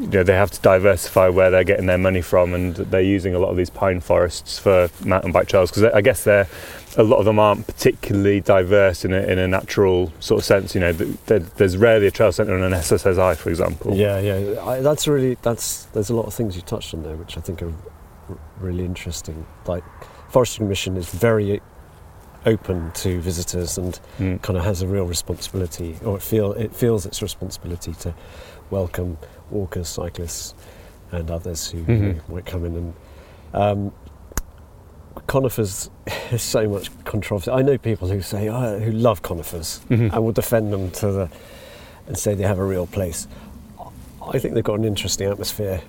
[0.01, 3.35] You know, they have to diversify where they're getting their money from, and they're using
[3.35, 6.49] a lot of these pine forests for mountain bike trails because I guess they're
[6.97, 10.75] a lot of them aren't particularly diverse in a, in a natural sort of sense.
[10.75, 13.95] You know, there's rarely a trail centre on an SSSI, for example.
[13.95, 14.65] Yeah, yeah.
[14.65, 15.85] I, that's really that's.
[15.87, 17.73] There's a lot of things you touched on there, which I think are
[18.29, 19.47] r- really interesting.
[19.67, 19.85] Like,
[20.31, 21.61] Forestry Commission is very
[22.47, 24.41] open to visitors and Mm.
[24.43, 28.15] kind of has a real responsibility, or it feel it feels its responsibility to
[28.71, 29.19] welcome
[29.51, 30.55] walkers, cyclists,
[31.13, 32.01] and others who Mhm.
[32.29, 32.95] know, might come in and.
[33.55, 33.93] Um,
[35.27, 35.91] conifers
[36.31, 37.51] is so much controversy.
[37.51, 40.13] I know people who say oh, who love conifers Mhm.
[40.13, 41.29] and will defend them to the
[42.07, 43.27] and say they have a real place.
[44.27, 45.81] I think they've got an interesting atmosphere.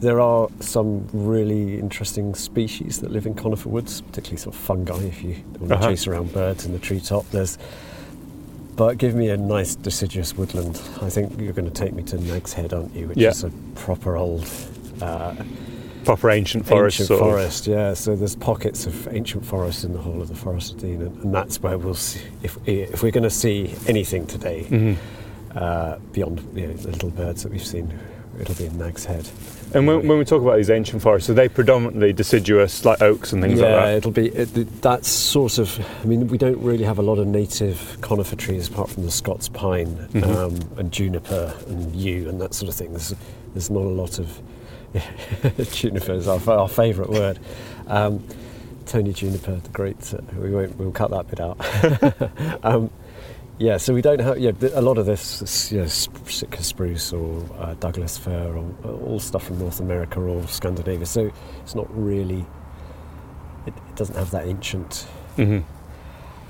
[0.00, 5.02] There are some really interesting species that live in conifer woods, particularly sort of fungi.
[5.04, 5.88] If you want to Uh-huh.
[5.90, 7.58] chase around birds in the treetop, there's.
[8.76, 10.80] But give me a nice deciduous woodland.
[11.02, 13.08] I think you're going to take me to Nag's Head, aren't you?
[13.08, 13.28] Which Yeah.
[13.30, 14.46] is a proper old
[15.02, 15.34] uh,
[16.04, 16.94] Proper ancient forest.
[17.00, 17.26] ancient sort of.
[17.26, 17.92] forest, yeah.
[17.92, 21.24] So there's pockets of ancient forest in the whole of the Forest of Dean, and,
[21.24, 24.96] and that's where we'll see if if we're going to see anything today Mhm.
[25.54, 27.92] uh, beyond you know, the little birds that we've seen.
[28.40, 29.28] It'll be in Nag's Head.
[29.74, 33.32] And when, when we talk about these ancient forests, are they predominantly deciduous, like oaks
[33.32, 33.90] and things yeah, like that?
[33.90, 35.78] Yeah, it'll be it, that's sort of.
[36.02, 39.10] I mean, we don't really have a lot of native conifer trees apart from the
[39.10, 40.36] Scots pine Mhm.
[40.36, 42.90] um, and juniper and yew and that sort of thing.
[42.90, 43.14] There's
[43.54, 44.40] there's not a lot of
[45.72, 47.38] juniper is our, our favourite word.
[47.86, 48.24] Um,
[48.86, 50.12] Tony Juniper, the great.
[50.12, 50.76] Uh, we won't.
[50.76, 52.64] We'll cut that bit out.
[52.64, 52.90] um,
[53.60, 54.38] yeah, so we don't have.
[54.38, 58.64] Yeah, a lot of this, is, you know, Sitka spruce or uh, Douglas fir, or
[58.84, 61.04] uh, all stuff from North America or Scandinavia.
[61.04, 61.30] So
[61.62, 62.46] it's not really.
[63.66, 65.06] It, it doesn't have that ancient.
[65.36, 65.64] Mhm.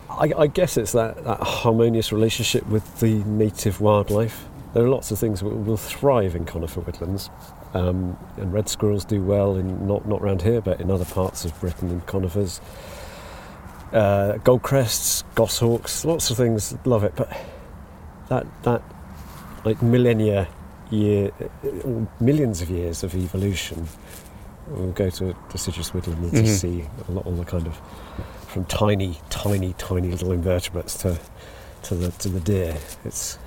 [0.09, 4.47] I, I guess it's that, that harmonious relationship with the native wildlife.
[4.73, 7.29] There are lots of things that will, thrive in conifer woodlands,
[7.75, 11.45] um, and red squirrels do well in not not around here, but in other parts
[11.45, 12.61] of Britain in conifers.
[13.93, 17.29] Uh, goldcrests, goshawks, lots of things love it, but
[18.29, 18.83] that that
[19.65, 20.47] like millennia
[20.91, 21.31] year,
[22.21, 23.89] millions of years of evolution.
[24.69, 26.41] We'll go to deciduous woodland and Mhm.
[26.41, 27.81] to see a lot, all the kind of
[28.47, 31.19] from tiny, tiny, tiny little invertebrates to
[31.83, 32.77] to the to the deer.
[33.05, 33.39] It's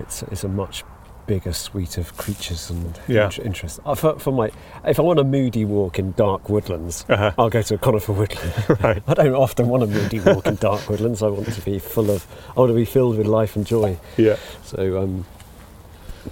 [0.00, 0.82] it's it's a much
[1.28, 3.26] bigger suite of creatures and Yeah.
[3.26, 3.78] int- interest.
[3.86, 4.50] Uh, For, for my,
[4.84, 7.30] if I want a moody walk in dark woodlands, Uh-huh.
[7.38, 8.52] I'll go to a conifer woodland.
[8.82, 9.02] Right.
[9.06, 11.22] I don't often want a moody walk in dark woodlands.
[11.22, 13.98] I want to be full of, I want to be filled with life and joy.
[14.16, 14.36] Yeah.
[14.64, 15.26] So, um,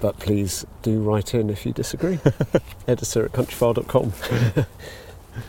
[0.01, 2.19] but please do write in if you disagree.
[2.89, 4.13] Editor at countryfile.com.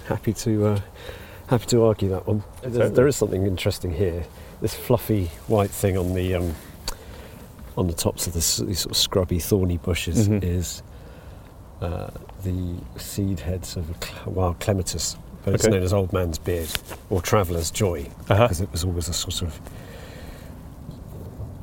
[0.08, 0.80] happy to, uh,
[1.48, 2.44] happy to argue that one.
[2.62, 2.90] Totally.
[2.90, 4.26] there is something interesting here.
[4.62, 6.56] This fluffy white thing on the um,
[7.78, 10.44] on the tops of this, these sort of scrubby, thorny bushes Mhm.
[10.44, 10.82] is
[11.82, 12.10] uh,
[12.44, 16.70] the seed heads of a cl- wild clematis, but it's known as Old Man's Beard
[17.12, 18.44] or Traveller's Joy Uh-huh.
[18.46, 19.60] because it was always a sort of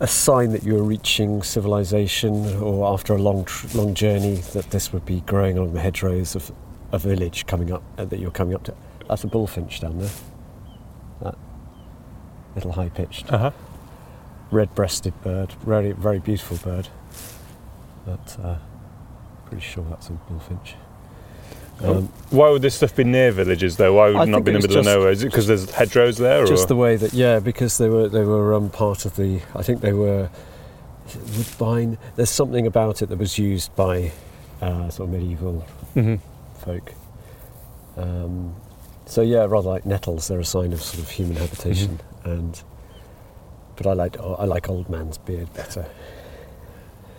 [0.00, 4.70] a sign that you were reaching civilization or after a long tr- long journey that
[4.70, 6.52] this would be growing along the hedgerows of
[6.92, 8.74] a village coming up uh, that you're coming up to.
[9.08, 10.10] That's a bullfinch down there.
[11.22, 11.36] That
[12.54, 13.50] little high pitched Uh-huh.
[14.54, 16.88] Red-breasted bird, very very beautiful bird.
[18.06, 18.56] But uh,
[19.46, 20.74] pretty sure that's a bullfinch.
[21.82, 23.94] Oh, Um, Why would this stuff be near villages though?
[23.94, 25.10] Why would I it not be in the middle of nowhere?
[25.10, 26.44] Is it because there's hedgerows there?
[26.46, 26.68] just or?
[26.68, 29.40] the way that yeah, because they were they were um, part of the.
[29.56, 30.30] I think they were
[31.36, 31.98] woodbine.
[32.16, 34.12] There's something about it that was used by
[34.62, 36.20] uh, sort of medieval Mhm.
[36.64, 36.92] folk.
[37.96, 38.54] Um,
[39.06, 41.98] so yeah, rather like nettles, they're a sign of sort of human habitation.
[42.24, 42.30] Mm-hmm.
[42.30, 42.62] And
[43.76, 45.86] but I like I like old man's beard better.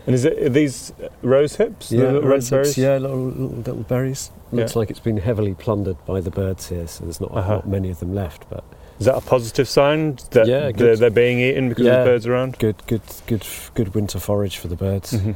[0.06, 1.92] And is it are these rose hips?
[1.92, 2.50] Yeah, little red red berries?
[2.50, 2.78] berries.
[2.78, 4.32] Yeah, little, little, little berries.
[4.52, 4.80] Looks Yeah.
[4.80, 7.56] like it's been heavily plundered by the birds here, so there's not, Uh-huh.
[7.56, 8.48] not many of them left.
[8.50, 8.64] But
[9.00, 11.94] Is that a positive sign that Yeah, they're, they're being eaten because Yeah.
[12.00, 12.60] of the birds around?
[12.60, 15.12] good, good, good, good winter forage for the birds.
[15.12, 15.36] Mhm.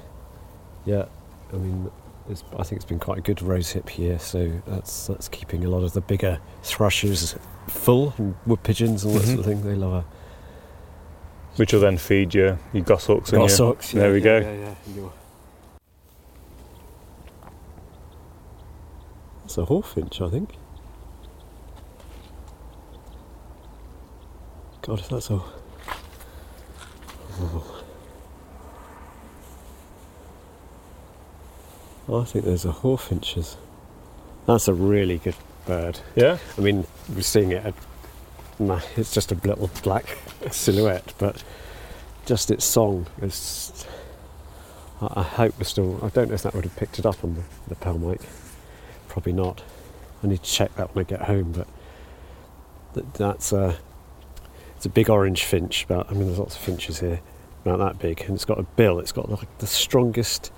[0.85, 1.05] Yeah,
[1.51, 1.89] I mean,
[2.29, 5.65] it's, I think it's been quite a good rose hip here, so that's that's keeping
[5.65, 7.35] a lot of the bigger thrushes
[7.67, 9.33] full and wood pigeons and all that Mhm.
[9.33, 9.61] sort of thing.
[9.63, 10.05] They love
[11.59, 13.91] Which will then feed your, your goshawks a and your, goshawks.
[13.91, 14.39] there we yeah, go.
[14.39, 15.09] Yeah, yeah,
[19.43, 20.51] It's a hawfinch, I think.
[24.83, 25.41] God, if that's a.
[27.41, 27.83] Oh.
[32.07, 33.57] I think there's a hawfinches.
[34.45, 35.99] That's a really good bird.
[36.15, 36.37] Yeah?
[36.57, 37.65] I mean, we're seeing it.
[37.65, 37.73] At,
[38.59, 40.17] nah, it's just a little black
[40.51, 41.43] silhouette, but
[42.25, 43.85] just its song is.
[45.01, 45.99] I, I hope we're still.
[46.03, 48.21] I don't know if that would have picked it up on the, the Pell mic.
[49.07, 49.63] Probably not.
[50.23, 51.67] I need to check that when I get home, but
[52.93, 53.77] that, that's a.
[54.75, 55.85] It's a big orange finch.
[55.85, 57.19] About I mean, there's lots of finches here,
[57.65, 58.99] about that big, and it's got a bill.
[58.99, 60.51] It's got like the strongest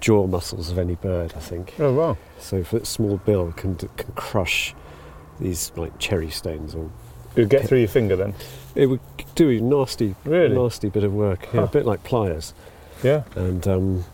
[0.00, 1.74] jaw muscles of any bird, I think.
[1.78, 2.18] Oh, wow.
[2.38, 4.74] So for its small bill can can crush
[5.40, 6.90] these like cherry stones or
[7.36, 8.34] It would get through your finger then?
[8.74, 9.00] it would
[9.34, 10.54] do a nasty Really?
[10.56, 11.44] nasty bit of work.
[11.52, 11.66] Yeah, Huh.
[11.66, 12.54] a bit like pliers.
[13.02, 13.22] Yeah.
[13.34, 14.04] And um,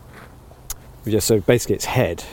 [1.05, 2.23] yeah, so basically its head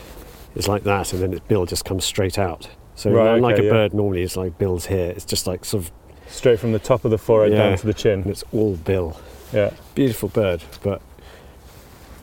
[0.55, 2.69] is like that and then its bill just comes straight out.
[2.95, 3.71] So Right, unlike okay, a yeah.
[3.71, 5.91] bird normally it's like bills here, it's just like sort of
[6.29, 7.69] Straight from the top of the forehead Yeah.
[7.69, 8.23] down to the and chin.
[8.27, 9.17] it's all bill.
[9.53, 9.69] Yeah.
[9.95, 11.01] Beautiful bird, but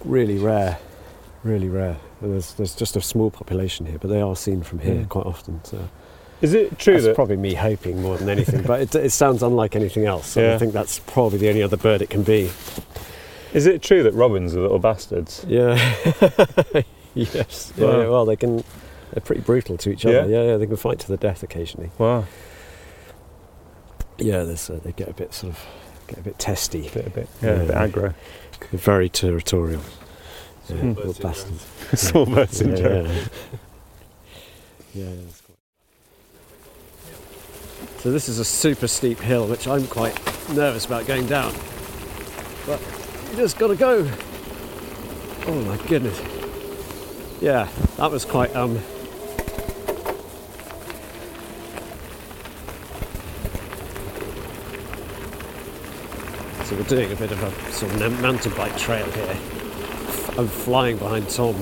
[0.05, 0.79] really rare,
[1.43, 1.97] really rare.
[2.21, 5.09] And there's there's just a small population here, but they are seen from here Mm.
[5.09, 5.61] quite often.
[5.65, 5.79] So
[6.45, 9.43] Is it true that's that probably me hoping more than anything, but it, it sounds
[9.43, 10.37] unlike anything else.
[10.37, 10.55] Yeah.
[10.55, 12.51] I think that's probably the only other bird it can be.
[13.55, 15.45] is it true that robins are little bastards?
[15.49, 15.75] Yeah.
[17.15, 17.73] yes.
[17.79, 18.01] Wow.
[18.01, 18.63] yeah, well, they can.
[19.13, 20.27] They're pretty brutal to each other.
[20.27, 20.43] Yeah, yeah.
[20.51, 20.57] yeah.
[20.59, 21.91] They can fight to the death occasionally.
[21.99, 22.25] Wow.
[24.19, 25.61] Yeah, uh, they get a bit sort of
[26.09, 26.89] get a bit testy.
[26.91, 28.15] Bit, a bit, yeah, a bit aggro.
[28.71, 29.81] They're very territorial.
[30.69, 30.93] Yeah, Hmm.
[30.93, 31.67] little bastards.
[32.01, 33.07] Small bird Yeah, syndrome.
[33.07, 33.25] yeah.
[34.95, 35.11] Yeah.
[38.05, 40.15] So this is a super steep hill, which I'm quite
[40.51, 41.55] nervous about going down.
[42.67, 42.79] But
[43.31, 44.07] you just got to go.
[45.47, 46.21] Oh my goodness.
[47.41, 48.79] Yeah, that was quite um.
[56.67, 59.39] So we're doing a bit of a sort of mountain bike trail here.
[60.37, 61.57] I'm flying behind Tom,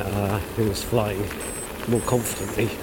[0.00, 1.24] uh, who is flying
[1.86, 2.76] more confidently.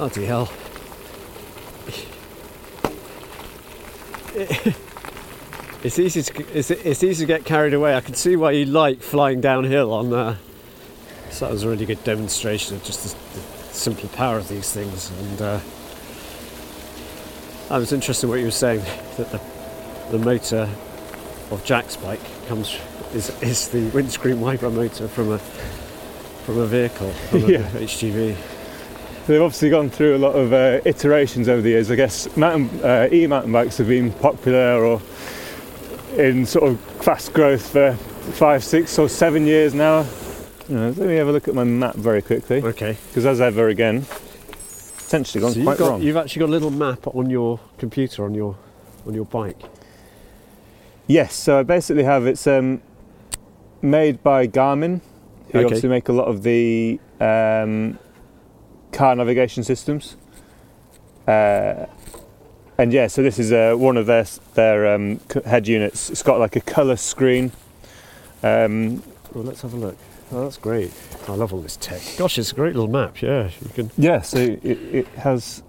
[0.00, 0.50] Bloody hell.
[5.84, 7.94] It's easy to it's, it's easy to get carried away.
[7.94, 10.10] I can see why you like flying downhill on.
[10.14, 10.36] Uh,
[11.28, 14.72] so that was a really good demonstration of just the, the simple power of these
[14.72, 15.10] things.
[15.10, 15.60] And uh,
[17.68, 18.80] I was interested in what you were saying
[19.18, 19.40] that the,
[20.12, 20.66] the motor
[21.50, 22.74] of Jack's bike comes
[23.12, 27.68] is, is the windscreen wiper motor from a from a vehicle from a Yeah.
[27.72, 28.59] HGV.
[29.30, 31.88] They've obviously gone through a lot of uh, iterations over the years.
[31.88, 35.00] I guess mountain, uh, e-mountain bikes have been popular or
[36.16, 37.94] in sort of fast growth for
[38.32, 40.04] five, six, or seven years now.
[40.68, 42.96] You know, let me have a look at my map very quickly, Okay.
[43.06, 44.04] because as ever again,
[44.98, 46.02] potentially gone So quite you've, got, wrong.
[46.02, 48.56] you've actually got a little map on your computer on your
[49.06, 49.60] on your bike.
[51.06, 52.82] Yes, so I basically have it's um,
[53.80, 55.00] made by Garmin,
[55.52, 55.64] who Okay.
[55.66, 57.96] obviously make a lot of the um,
[58.92, 60.16] car navigation systems.
[61.26, 61.86] Uh,
[62.78, 64.24] and yeah, so this is uh, one of their
[64.54, 66.10] their um, c- head units.
[66.10, 67.52] It's got like a colour screen.
[68.42, 69.02] Um,
[69.34, 69.96] Well, let's have a look.
[70.32, 70.92] Oh, that's great.
[71.28, 72.00] I love all this tech.
[72.16, 73.20] Gosh, it's a great little map.
[73.20, 73.90] Yeah, you can.
[73.98, 75.62] yeah, so it, it has,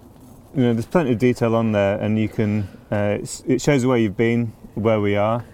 [0.54, 2.68] you know, there's plenty of detail on there, and you can.
[2.90, 5.44] Uh, it's, it shows where you've been, where we are,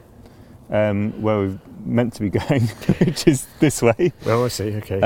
[0.70, 2.62] um, where we're meant to be going,
[3.00, 4.12] which is this way.
[4.26, 4.76] Oh, I see.
[4.76, 5.00] Okay.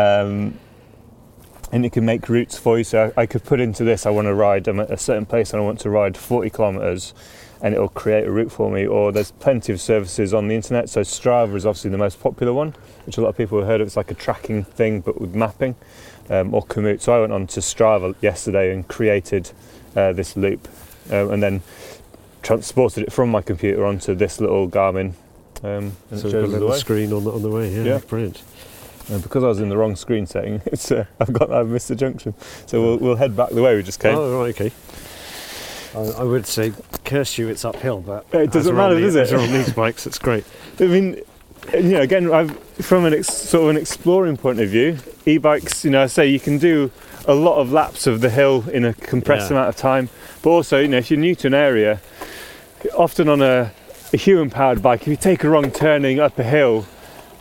[1.72, 2.84] And it can make routes for you.
[2.84, 5.24] So I, I could put into this, I want to ride, I'm at a certain
[5.26, 7.14] place and I want to ride 40 kilometres
[7.62, 8.86] and it'll create a route for me.
[8.86, 10.90] Or there's plenty of services on the internet.
[10.90, 12.74] So Strava is obviously the most popular one,
[13.06, 13.86] which a lot of people have heard of.
[13.86, 15.74] It's like a tracking thing, but with mapping
[16.28, 17.00] um, or commute.
[17.02, 19.50] So I went on to Strava yesterday and created
[19.96, 20.68] uh, this loop
[21.10, 21.62] um, and then
[22.42, 25.14] transported it from my computer onto this little Garmin.
[25.62, 27.72] Um, and so it shows the screen on the, on the way.
[27.72, 27.98] Yeah, Yeah.
[28.08, 28.42] brilliant.
[29.10, 31.88] And because I was in the wrong screen setting, it's uh, I've got I've missed
[31.88, 32.34] the junction.
[32.66, 34.16] So we'll, we'll head back the way we just came.
[34.16, 34.50] Oh, right.
[34.54, 34.72] Okay.
[35.94, 36.72] I, I would say
[37.04, 39.32] curse you, it's uphill, but It doesn't matter, the- does it?
[39.34, 40.44] on these bikes, it's great.
[40.80, 41.20] I mean,
[41.74, 45.84] you know, again, I've, from an ex, sort of an exploring point of view, e-bikes.
[45.84, 46.90] You know, I say you can do
[47.26, 49.58] a lot of laps of the hill in a compressed Yeah.
[49.58, 50.08] amount of time.
[50.42, 52.00] But also, you know, if you're new to an area,
[52.96, 53.70] often on a,
[54.12, 56.86] a human-powered bike, if you take a wrong turning up a hill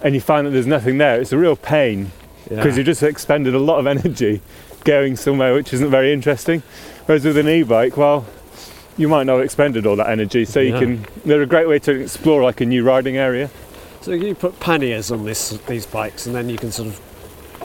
[0.03, 2.11] and you find that there's nothing there, it's a real pain
[2.49, 2.79] because Yeah.
[2.79, 4.41] you just expended a lot of energy
[4.83, 6.63] going somewhere which isn't very interesting.
[7.05, 8.25] Whereas with an e-bike, well,
[8.97, 10.79] you might not have expended all that energy, so you Yeah.
[10.79, 11.05] can.
[11.25, 13.49] They're a great way to explore like a new riding area.
[14.01, 16.99] So you put panniers on this these bikes, and then you can sort of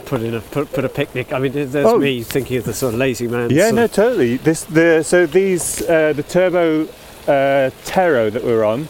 [0.05, 1.33] put in a put, put a picnic.
[1.33, 1.97] I mean, there's Oh.
[1.97, 3.49] me thinking of the sort of lazy man.
[3.49, 4.37] Yeah, no, totally.
[4.37, 6.87] This the so these uh, the turbo
[7.27, 8.87] uh, Tero that we're on.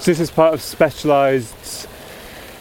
[0.00, 1.86] So this is part of Specialized's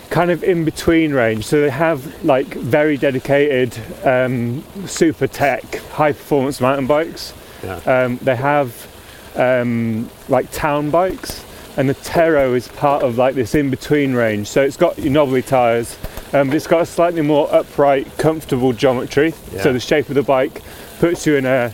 [0.10, 1.45] kind of in between range.
[1.45, 7.34] So they have like very dedicated um, super tech high performance mountain bikes.
[7.64, 7.78] Yeah.
[7.86, 8.88] Um, they have
[9.36, 11.43] um, like town bikes,
[11.78, 14.47] and the Tero is part of like this in between range.
[14.47, 15.97] So it's got your knobbly tyres,
[16.34, 19.34] um, but it's got a slightly more upright, comfortable geometry.
[19.51, 19.64] Yeah.
[19.64, 20.62] So the shape of the bike
[20.99, 21.74] puts you in a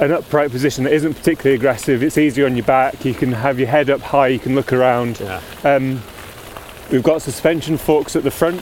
[0.00, 2.02] an upright position that isn't particularly aggressive.
[2.02, 3.04] It's easier on your back.
[3.04, 4.28] You can have your head up high.
[4.28, 5.20] You can look around.
[5.20, 5.40] Yeah.
[5.62, 6.02] Um,
[6.90, 8.60] we've got suspension forks at the front,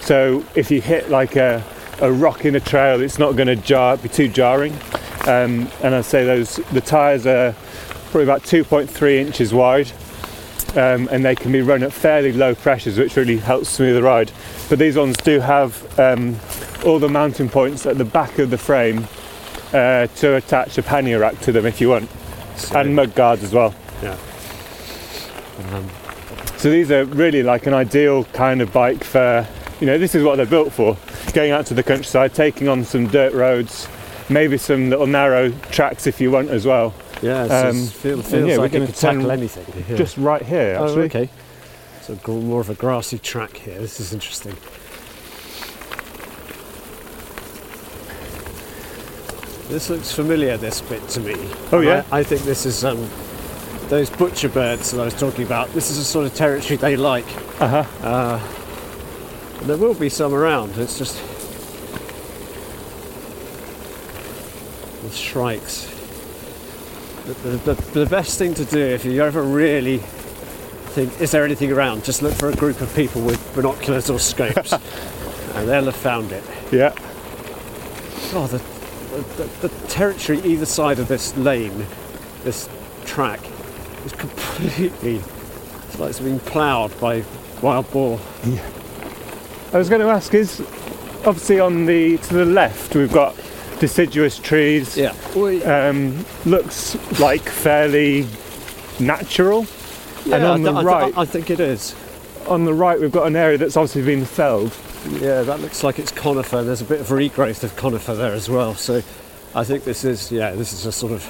[0.00, 1.62] so if you hit like a,
[2.00, 4.72] a rock in a trail, it's not going to jar, be too jarring.
[5.26, 7.54] Um, and I'd say those the tyres are
[8.10, 9.90] probably about 2.3 inches wide,
[10.76, 14.02] um, and they can be run at fairly low pressures, which really helps smooth the
[14.02, 14.30] ride.
[14.68, 16.36] But these ones do have um,
[16.84, 19.06] all the mounting points at the back of the frame
[19.72, 22.10] uh, to attach a pannier rack to them if you want,
[22.56, 23.74] So, and mud guards as well.
[24.02, 24.16] yeah.
[26.64, 29.46] So these are really like an ideal kind of bike for,
[29.80, 30.96] you know, this is what they're built for.
[31.34, 33.86] Going out to the countryside, taking on some dirt roads,
[34.30, 36.94] maybe some little narrow tracks if you want as well.
[37.20, 39.84] yeah, it Um, feels, feels, feels yeah, we're like gonna it could tackle anything.
[39.90, 39.96] Yeah.
[39.96, 41.28] Just right here, oh, okay.
[42.00, 43.78] So more of a grassy track here.
[43.78, 44.56] This is interesting.
[49.68, 50.56] This looks familiar.
[50.56, 51.34] This bit to me.
[51.72, 52.04] Oh, yeah?
[52.10, 53.06] I, I think this is um,
[53.88, 55.68] those butcher birds that I was talking about.
[55.72, 57.26] This is the sort of territory they like.
[57.60, 58.06] Uh huh.
[58.06, 58.40] Uh,
[59.64, 60.76] there will be some around.
[60.78, 61.16] It's just
[65.02, 65.90] the shrikes.
[67.24, 71.44] The, the, the, the best thing to do if you ever really think, is there
[71.44, 72.04] anything around?
[72.04, 74.72] Just look for a group of people with binoculars or scopes,
[75.54, 76.44] and they'll have found it.
[76.70, 76.94] Yeah.
[78.34, 78.58] Oh, the,
[79.42, 81.86] the, the territory either side of this lane,
[82.42, 82.68] this
[83.06, 83.40] track,
[84.04, 85.16] is completely.
[85.88, 87.24] It's like it's been ploughed by
[87.62, 88.20] wild boar.
[88.44, 88.64] Yeah.
[89.72, 90.60] I was going to ask, is
[91.26, 93.34] obviously on the to the left we've got
[93.80, 94.96] deciduous trees.
[94.96, 95.14] Yeah.
[95.34, 98.26] Um, looks like fairly
[99.00, 99.66] natural.
[100.24, 101.94] Yeah, and on I, the th- I th- right, I think it is.
[102.46, 104.72] on the right, we've got an area that's obviously been felled.
[105.20, 106.62] Yeah, that looks like it's conifer.
[106.62, 108.74] There's a bit of regrowth of conifer there as well.
[108.74, 109.02] So
[109.54, 111.22] I think this is, yeah, this is a sort of,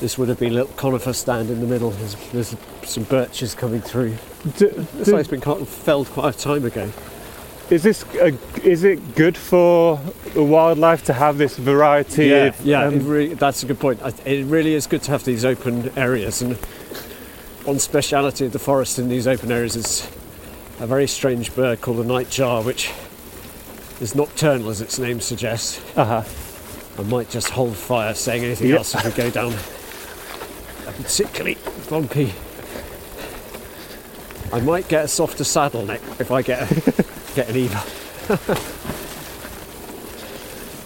[0.00, 1.90] this would have been a little conifer stand in the middle.
[1.90, 4.16] There's, there's some birches coming through.
[4.56, 6.90] Do, Looks do- like it's been cut- and felled quite a time ago.
[7.70, 10.00] is this a, is it good for
[10.34, 12.26] the wildlife to have this variety?
[12.26, 14.00] Yeah, of, yeah, um, really, that's a good point.
[14.24, 16.56] It really is good to have these open areas, and
[17.66, 20.08] one speciality of the forest in these open areas is
[20.80, 22.90] a very strange bird called the nightjar, which
[24.00, 25.78] is nocturnal, as its name suggests.
[25.96, 26.24] uh-huh.
[26.98, 28.76] I might just hold fire saying anything Yeah.
[28.78, 29.52] else as we go down
[30.90, 31.56] particularly
[31.88, 32.32] bumpy.
[34.52, 36.74] I might get a softer saddle neck if I get a,
[37.34, 37.82] get an Eva.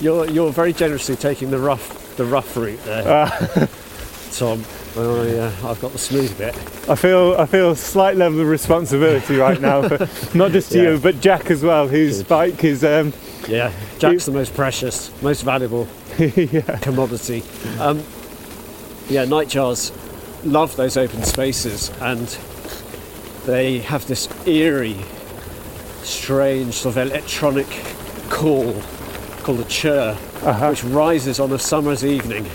[0.01, 3.67] you're you're very generously taking the rough the rough route there, Uh,
[4.33, 4.63] Tom.
[4.97, 6.55] Well, I, uh, I've got the smooth bit.
[6.89, 10.83] I feel I feel a slight level of responsibility right now, for not just Yeah.
[10.83, 12.29] you but Jack as well, whose Good.
[12.29, 13.13] bike is um,
[13.49, 15.89] Yeah, Jack's the most precious, most valuable
[16.19, 16.79] yeah.
[16.81, 17.43] commodity.
[17.81, 18.03] Um,
[19.09, 19.93] yeah, nightjars
[20.45, 22.27] love those open spaces and
[23.47, 24.97] they have this eerie,
[26.03, 27.67] strange sort of electronic
[28.31, 28.75] call
[29.43, 30.69] called a churr, Uh-huh.
[30.71, 32.47] which rises on a summer's evening.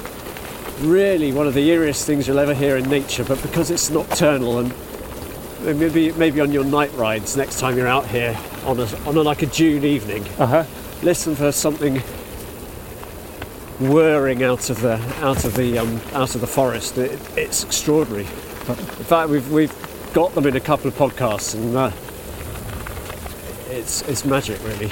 [0.81, 4.59] Really, one of the eeriest things you'll ever hear in nature, but because it's nocturnal
[4.59, 4.73] and
[5.79, 9.21] maybe maybe on your night rides next time you're out here on a, on a,
[9.21, 10.63] like a June evening, Uh-huh.
[11.03, 12.01] listen for something
[13.79, 16.97] whirring out of the out of the um, out of the forest.
[16.97, 18.25] It, it's extraordinary.
[18.25, 21.91] In fact, we've we've got them in a couple of podcasts, and uh,
[23.69, 24.91] it's it's magic really.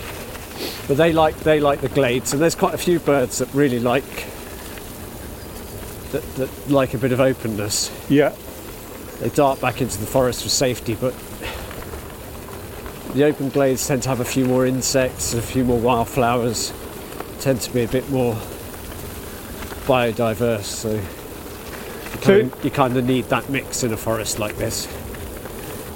[0.87, 3.79] But they like they like the glades, and there's quite a few birds that really
[3.79, 4.25] like
[6.11, 7.91] that, that like a bit of openness.
[8.09, 8.33] Yeah.
[9.19, 11.13] They dart back into the forest for safety, but
[13.13, 16.71] the open glades tend to have a few more insects, a few more wildflowers,
[17.39, 18.39] tend to be a bit more
[19.87, 20.63] biodiverse.
[20.63, 21.01] So you
[22.21, 24.87] So- kind, of, you kind of need that mix in a forest like this.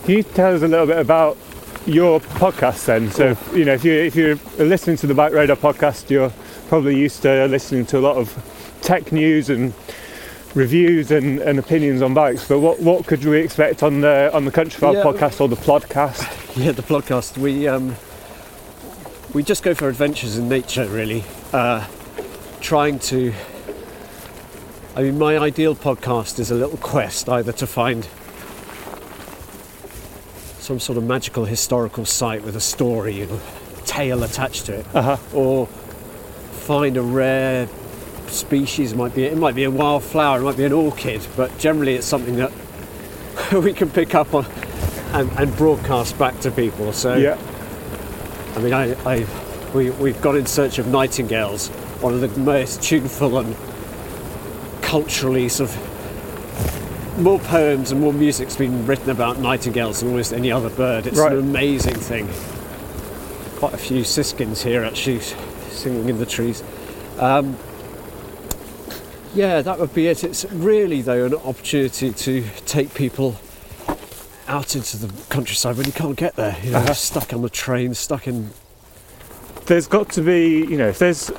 [0.05, 1.37] Can you tell us a little bit about
[1.85, 3.11] your podcast then?
[3.11, 6.31] So, you know, if you if you're listening to the Bike Radar podcast, you're
[6.69, 8.33] probably used to listening to a lot of
[8.81, 9.73] tech news and
[10.55, 12.47] reviews and, and opinions on bikes.
[12.47, 15.03] But what, what could we expect on the on the Countryfile Yeah.
[15.03, 16.37] podcast or the Plodcast?
[16.57, 17.37] Yeah, the podcast.
[17.37, 17.95] We um,
[19.33, 21.23] we just go for adventures in nature, really.
[21.53, 21.85] Uh,
[22.59, 23.33] trying to.
[24.95, 28.05] I mean, my ideal podcast is a little quest, either to find
[30.59, 33.39] some sort of magical historical site with a story and a
[33.85, 35.17] tale attached to it, Uh-huh.
[35.33, 37.67] or find a rare
[38.27, 38.91] species.
[38.91, 41.95] It might be it might be a wildflower, it might be an orchid, but generally
[41.95, 42.51] it's something that
[43.53, 44.45] we can pick up on
[45.13, 46.91] and, and broadcast back to people.
[46.93, 47.37] So Yeah.
[48.55, 49.25] I mean, I, I
[49.73, 51.69] we we've gone in search of nightingales,
[52.01, 53.55] one of the most tuneful and
[54.95, 60.51] culturally sort of more poems and more music's been written about nightingales than almost any
[60.51, 61.07] other bird.
[61.07, 61.31] It's Right.
[61.31, 62.27] an amazing thing.
[63.57, 65.21] Quite a few siskins here actually
[65.71, 66.61] singing in the trees.
[67.19, 67.55] Um,
[69.33, 70.25] yeah, that would be it.
[70.25, 73.37] It's really though an opportunity to take people
[74.49, 76.57] out into the countryside when you can't get there.
[76.61, 76.93] You know, Uh-huh.
[76.95, 78.49] stuck on the train, stuck in.
[79.67, 81.31] there's got to be, you know, if there's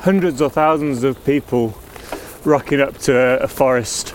[0.00, 1.74] hundreds or thousands of people
[2.44, 4.14] rocking up to a, forest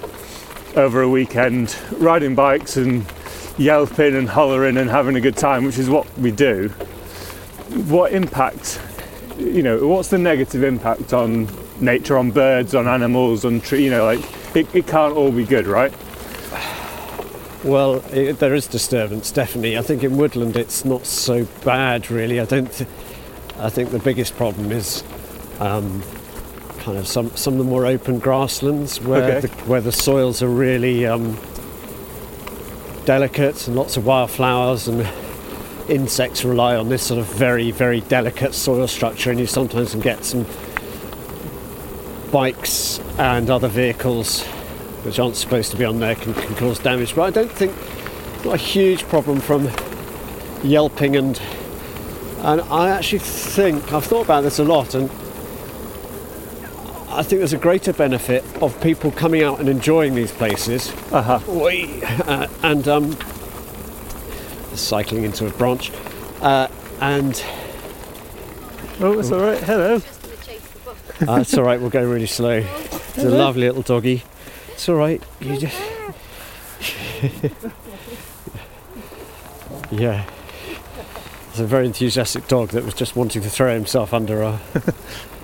[0.76, 3.06] over a weekend, riding bikes and
[3.58, 6.70] yelping and hollering and having a good time, which is what we do,
[7.88, 8.82] what impact,
[9.38, 11.48] you know, what's the negative impact on
[11.80, 15.46] nature, on birds, on animals, on trees, you know, like it, it can't all be
[15.46, 15.94] good, right?
[17.64, 19.78] Well, it, there is disturbance, definitely.
[19.78, 22.40] I think in woodland it's not so bad, really.
[22.40, 22.72] I don't.
[22.72, 22.90] Th-
[23.58, 25.04] I think the biggest problem is
[25.60, 26.04] um,
[26.86, 29.48] kind of some some of the more open grasslands where Okay.
[29.48, 31.36] the, where the soils are really um,
[33.06, 35.06] delicate and lots of wildflowers and
[35.90, 40.00] insects rely on this sort of very very delicate soil structure, and you sometimes can
[40.00, 40.46] get some
[42.32, 44.44] bikes and other vehicles
[45.04, 47.16] which aren't supposed to be on there can, can cause damage.
[47.16, 47.74] But I don't think
[48.46, 49.70] not a huge problem from
[50.64, 51.42] yelping and
[52.44, 55.10] and I actually think I've thought about this a lot and
[57.18, 61.22] I think there's a greater benefit of people coming out and enjoying these places Uh
[61.22, 61.40] huh.
[61.50, 61.86] Oi.
[62.28, 63.18] Uh, and um,
[64.76, 65.92] cycling into a branch
[66.42, 66.68] uh,
[67.02, 67.44] and
[69.00, 69.62] Oh, it's all right.
[69.64, 69.96] Hello.
[71.28, 74.24] uh, it's all right we'll go really slow it's a lovely little doggy
[74.74, 75.78] it's all right you just
[79.92, 80.26] yeah
[81.50, 84.60] it's a very enthusiastic dog that was just wanting to throw himself under a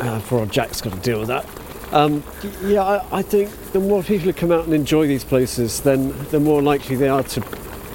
[0.00, 1.46] uh, poor old Jack's got to deal with that
[1.92, 2.22] um,
[2.62, 6.16] yeah I, I think the more people who come out and enjoy these places then
[6.30, 7.40] the more likely they are to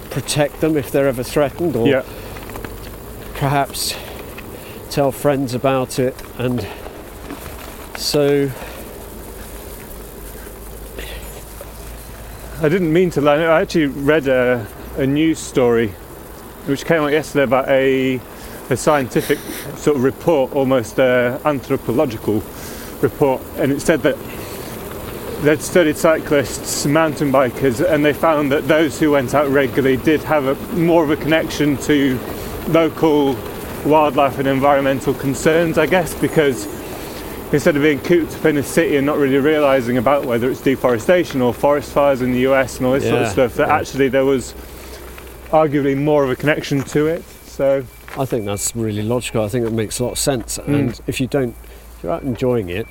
[0.10, 2.04] protect them if they're ever threatened or Yeah.
[3.36, 3.96] perhaps
[4.90, 6.68] tell friends about it and
[7.98, 8.50] so
[12.64, 13.38] I didn't mean to lie.
[13.38, 15.88] I actually read a, a news story
[16.68, 18.20] which came out yesterday about a,
[18.70, 19.40] a scientific
[19.78, 22.44] sort of report, almost uh, anthropological
[23.02, 24.16] report, and it said that
[25.44, 30.22] they'd studied cyclists, mountain bikers, and they found that those who went out regularly did
[30.22, 32.20] have a, more of a connection to
[32.68, 33.36] local
[33.86, 36.68] wildlife and environmental concerns, I guess, because
[37.52, 40.62] instead of being cooped up in a city and not really realizing about whether it's
[40.62, 43.76] deforestation or forest fires in the US and all this sort of stuff, that yeah.
[43.76, 44.54] actually there was
[45.50, 47.24] arguably more of a connection to it.
[47.52, 47.84] So,
[48.18, 51.20] I think that's really logical I think it makes a lot of sense and if
[51.20, 51.54] you don't
[51.98, 52.88] if you're out enjoying it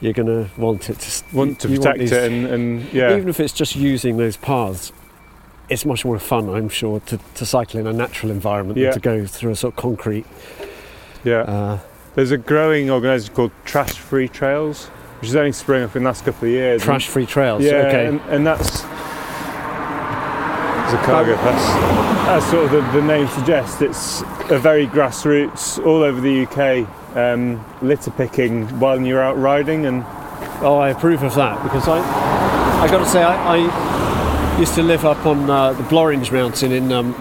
[0.00, 3.16] you're going to want it to want to protect these- it and, and yeah.
[3.16, 4.92] even if it's just using those paths
[5.68, 8.90] it's much more fun I'm sure to, to cycle in a natural environment Yeah.
[8.90, 10.26] than to go through a sort of concrete
[11.24, 11.40] yeah.
[11.40, 11.78] uh,
[12.14, 14.86] There's a growing organisation called Trash Free Trails,
[15.20, 16.82] which has only sprung up in the last couple of years.
[16.82, 18.82] trash free trails Yeah, okay and, and that's
[20.86, 23.82] there's a cargo That's, as sort of the, the name suggests.
[23.82, 29.86] It's a very grassroots, all over the UK, um, litter picking while you're out riding,
[29.86, 30.04] and
[30.60, 31.98] Oh, I approve of that because I,
[32.82, 36.72] I got to say, I, I used to live up on uh, the Blorenge Mountain
[36.72, 37.12] in um,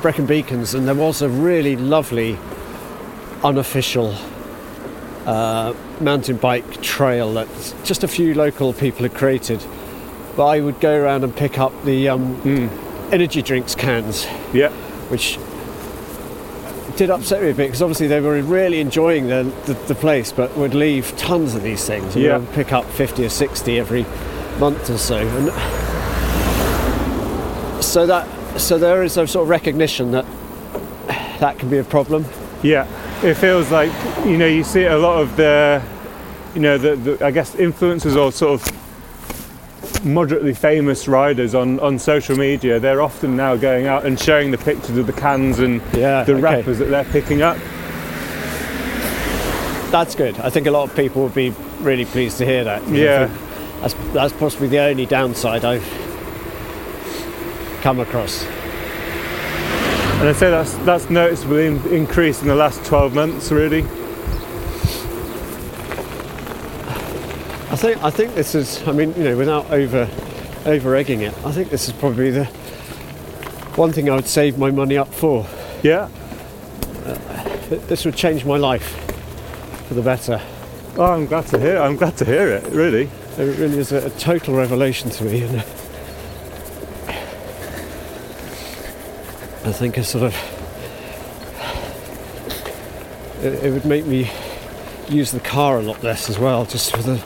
[0.00, 2.38] Brecon Beacons, and there was a really lovely,
[3.42, 4.14] unofficial
[5.26, 7.48] uh, mountain bike trail that
[7.82, 9.60] just a few local people had created.
[10.36, 12.70] But I would go around and pick up the um,
[13.12, 14.70] energy drinks cans, yeah,
[15.10, 15.38] which
[16.96, 20.30] did upset me a bit because obviously they were really enjoying the, the, the place,
[20.32, 22.14] but would leave tons of these things.
[22.14, 22.36] And Yeah.
[22.38, 24.06] would pick up 50 or 60 every
[24.60, 25.16] month or so.
[25.18, 25.50] And
[27.84, 28.26] so that
[28.60, 30.24] so there is a sort of recognition that
[31.40, 32.24] that can be a problem.
[32.62, 32.86] yeah.
[33.22, 33.90] It feels like
[34.24, 35.82] you know you see a lot of the,
[36.54, 38.83] you know, the, the I guess influencers or sort of
[40.04, 42.78] moderately famous riders on, on social media.
[42.78, 46.32] They're often now going out and showing the pictures of the cans and Yeah, the
[46.34, 46.40] okay.
[46.40, 47.56] wrappers that they're picking up.
[49.90, 50.38] That's good.
[50.40, 51.50] I think a lot of people would be
[51.80, 52.86] really pleased to hear that.
[52.88, 53.26] Yeah.
[53.80, 55.84] That's, that's possibly the only downside I've
[57.82, 58.44] come across.
[58.44, 63.84] And I'd say that's that's noticeably in, increased in the last 12 months, really.
[67.74, 68.86] I think I think this is.
[68.86, 70.08] I mean, you know, without over
[70.64, 72.44] over egging it, I think this is probably the
[73.74, 75.44] one thing I would save my money up for.
[75.82, 76.08] Yeah.
[77.68, 78.86] Th- This would change my life
[79.88, 80.40] for the better.
[80.96, 81.78] Oh, I'm glad to hear.
[81.78, 82.62] I'm glad to hear it.
[82.66, 83.10] Really.
[83.38, 85.56] It really is a, a total revelation to me, and
[89.64, 90.34] I think a sort of
[93.42, 94.30] it, it would make me
[95.08, 97.20] use the car a lot less as well, just for the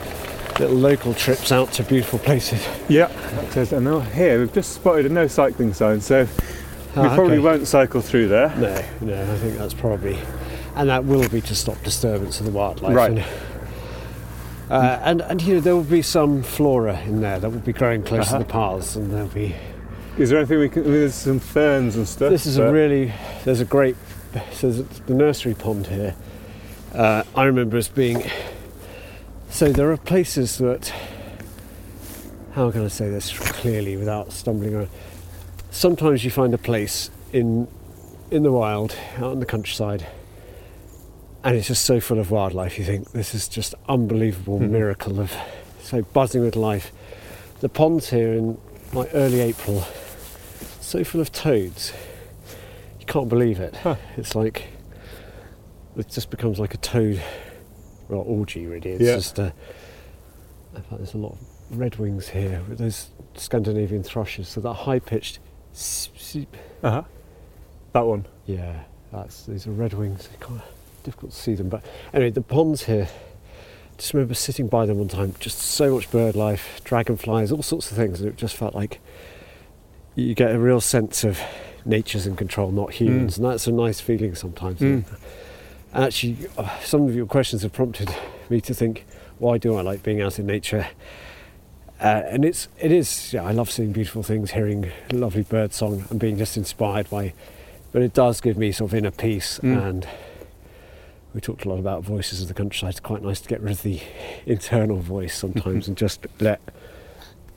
[0.59, 2.67] little local trips out to beautiful places.
[2.89, 3.09] Yeah,
[3.51, 7.35] says, and now here we've just spotted a no cycling sign, so we Ah, probably
[7.35, 7.39] okay.
[7.45, 8.49] won't cycle through there.
[8.57, 10.19] No, no, I think that's probably,
[10.75, 12.95] and that will be to stop disturbance of the wildlife.
[12.95, 13.11] Right.
[13.11, 13.25] And,
[14.71, 17.73] uh, and and you know there will be some flora in there that will be
[17.73, 18.39] growing close Uh-huh.
[18.39, 19.55] to the paths, and there'll be.
[20.19, 20.83] Is there anything we can?
[20.85, 22.31] There's some ferns and stuff.
[22.31, 23.13] This is a really
[23.45, 23.97] there's a great
[24.53, 26.15] so there's the nursery pond here.
[26.95, 28.23] Uh, I remember as being
[29.51, 30.93] so there are places that
[32.53, 34.89] how can I say this clearly without stumbling around.
[35.71, 37.69] Sometimes you find a place in
[38.31, 40.07] in the wild out in the countryside
[41.45, 44.71] and it's just so full of wildlife you think this is just unbelievable Mhm.
[44.71, 45.33] miracle of
[45.83, 46.93] so buzzing with life.
[47.61, 48.59] The ponds here in
[48.93, 49.85] like early April
[50.81, 51.93] so full of toads.
[53.01, 53.77] You can't believe it.
[53.77, 53.97] Huh.
[54.17, 54.65] It's like
[55.97, 57.21] it just becomes like a toad
[58.09, 58.91] well, orgy really.
[58.91, 59.15] It's Yeah.
[59.17, 59.51] just uh,
[60.93, 64.49] there's a lot of redwings here with those Scandinavian thrushes.
[64.49, 65.39] So that high pitched
[66.83, 67.03] Uh-huh.
[67.93, 68.27] That one.
[68.47, 70.29] yeah, that's these are redwings.
[70.41, 70.65] Kind of
[71.05, 73.09] difficult to see them, but anyway, the ponds here.
[73.97, 75.35] Just remember sitting by them one time.
[75.41, 79.01] Just so much bird life, dragonflies, all sorts of things, and it just felt like
[80.15, 81.41] you get a real sense of
[81.85, 84.79] nature's in control, not humans, and that's a nice feeling sometimes.
[84.81, 85.05] Mm.
[85.95, 86.37] Actually,
[86.83, 88.15] some of your questions have prompted
[88.51, 89.05] me to think,
[89.39, 90.87] why do I like being out in nature?
[92.01, 96.05] Uh, and it's it is yeah, I love seeing beautiful things, hearing lovely bird song,
[96.11, 97.33] and being just inspired by.
[97.91, 99.83] But it does give me sort of inner peace, Mm.
[99.89, 100.09] and
[101.35, 102.91] we talked a lot about voices of the countryside.
[102.91, 104.01] It's quite nice to get rid of the
[104.47, 106.61] internal voice sometimes and just let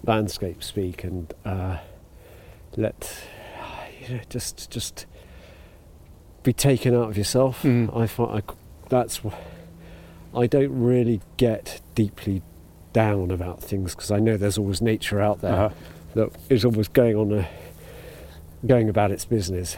[0.05, 1.77] landscape speak and uh,
[2.75, 3.23] let
[4.01, 5.05] you know, just just
[6.43, 7.63] be taken out of yourself.
[7.63, 7.95] Mm.
[7.95, 8.53] I find I,
[8.89, 9.21] that's
[10.35, 12.41] I don't really get deeply
[12.93, 15.69] down about things because I know there's always nature out there Uh-huh.
[16.15, 17.47] that is always going on a,
[18.65, 19.75] going about its business.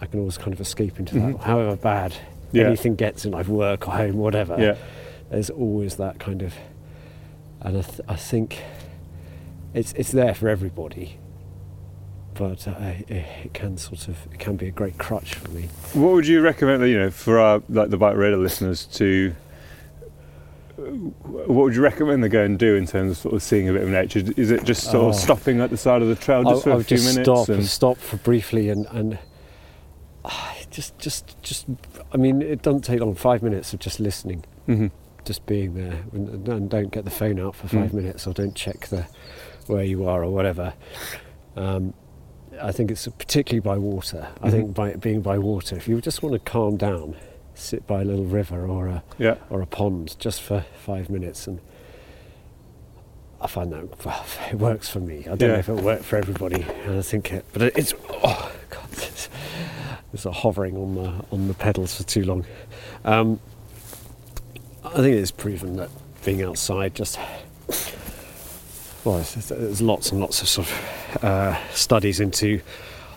[0.00, 2.14] I can always kind of escape into that, however bad
[2.52, 2.64] Yeah.
[2.66, 4.56] anything gets in life, work or home, whatever.
[4.60, 4.76] Yeah.
[5.30, 6.54] There's always that kind of,
[7.60, 8.58] and I, th- I think
[9.72, 11.16] it's it's there for everybody,
[12.34, 13.10] but uh, it,
[13.44, 15.68] it can sort of it can be a great crutch for me.
[15.94, 16.82] What would you recommend?
[16.88, 19.34] You know, for our like the bike radar listeners to.
[20.76, 23.72] What would you recommend they go and do in terms of sort of seeing a
[23.72, 24.22] bit of nature?
[24.36, 25.08] Is it just sort Oh.
[25.10, 27.26] of stopping at the side of the trail just I, for a few just minutes?
[27.28, 29.18] stop and, stop for briefly and and
[30.24, 31.66] ah, just just just
[32.12, 34.90] I mean it doesn't take long five minutes of just listening Mhm.
[35.24, 37.94] just being there and, and don't get the phone out for five Mm.
[37.94, 39.06] minutes or don't check the
[39.66, 40.72] where you are or whatever
[41.56, 41.92] um,
[42.60, 44.50] I think it's particularly by water I Mhm.
[44.50, 47.16] think by being by water if you just want to calm down
[47.54, 49.36] sit by a little river or a Yeah.
[49.50, 51.60] or a pond just for five minutes and
[53.40, 55.20] I find that well, it works for me.
[55.20, 55.46] I don't Yeah.
[55.48, 57.92] know if it'll work for everybody, and I think it, but it's
[58.24, 59.28] oh god, it's,
[60.12, 62.44] it's hovering on the on the pedals for too long.
[63.04, 63.40] Um,
[64.84, 65.90] I think it's proven that
[66.24, 67.18] being outside just
[69.04, 70.74] well, there's, there's lots and lots of sort of
[71.22, 72.60] uh, studies into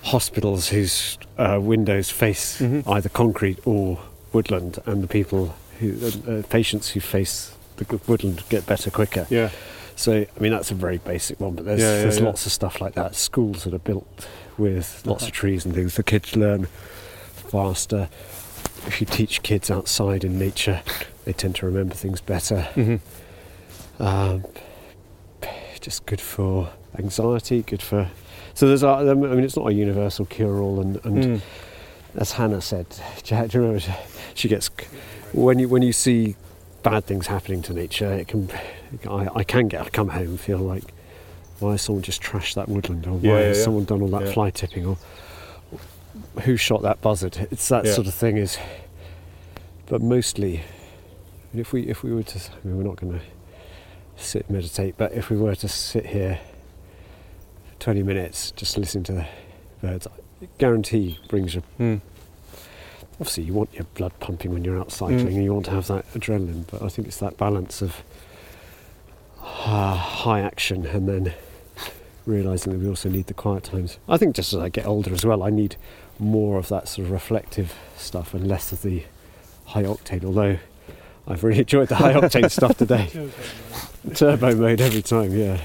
[0.03, 2.83] hospitals whose uh, windows face Mhm.
[2.87, 3.99] either concrete or
[4.33, 9.25] woodland, and the people who uh, uh, patients who face the woodland get better quicker.
[9.29, 9.49] Yeah.
[9.97, 12.25] So, I mean, that's a very basic one, but there's, Yeah, yeah, there's yeah.
[12.25, 13.15] lots of stuff like that.
[13.15, 14.27] Schools that are built
[14.57, 15.95] with lots of trees and things.
[15.95, 16.67] The kids learn
[17.49, 18.09] faster.
[18.87, 20.81] If you teach kids outside in nature,
[21.23, 22.63] they tend to remember things better.
[22.75, 22.95] hmm
[23.99, 24.43] Um,
[25.79, 26.69] just good for
[26.99, 28.09] anxiety, good for.
[28.53, 31.41] So there's, a, I mean, it's not a universal cure-all, and, and Mm.
[32.15, 32.87] as Hannah said,
[33.23, 33.83] do you, remember?
[34.33, 34.69] She gets
[35.33, 36.35] when you when you see
[36.83, 38.49] bad things happening to nature, it can.
[39.09, 39.81] I, I can get.
[39.81, 40.83] I come home and feel like,
[41.59, 43.63] why has someone just trashed that woodland, or why Yeah, yeah, has yeah.
[43.65, 44.97] someone done all that fly tipping, or
[46.43, 47.47] who shot that buzzard?
[47.51, 48.37] It's that sort of thing.
[48.37, 48.57] Is,
[49.87, 50.63] but mostly,
[51.53, 53.25] if we if we were to, I mean, we're not going to
[54.15, 56.39] sit and meditate, but if we were to sit here,
[57.85, 59.27] for twenty minutes, just listening to the
[59.81, 60.07] birds,
[60.41, 62.01] I guarantee brings you Mm.
[63.19, 65.35] obviously you want your blood pumping when you're out cycling Mm.
[65.35, 68.03] and you want to have that adrenaline but i think it's that balance of
[69.41, 71.33] uh, high action and then
[72.25, 75.13] realizing that we also need the quiet times i think just as i get older
[75.13, 75.75] as well i need
[76.19, 79.03] more of that sort of reflective stuff and less of the
[79.67, 80.57] high octane although
[81.27, 83.07] i've really enjoyed the high octane stuff today
[84.15, 85.59] turbo mode every time yeah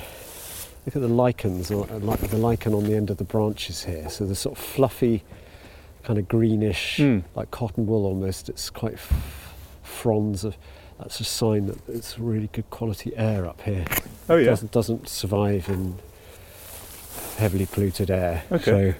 [0.87, 3.85] look at the lichens or uh, like the lichen on the end of the branches
[3.85, 5.22] here so the sort of fluffy
[6.03, 7.22] kind of greenish Mm.
[7.35, 8.49] like cotton wool almost.
[8.49, 10.57] It's quite f- fronds of
[10.99, 13.85] that's a sign that it's really good quality air up here.
[14.28, 14.47] Oh yeah.
[14.47, 15.99] Doesn't doesn't survive in
[17.37, 18.45] heavily polluted air.
[18.53, 18.95] Okay.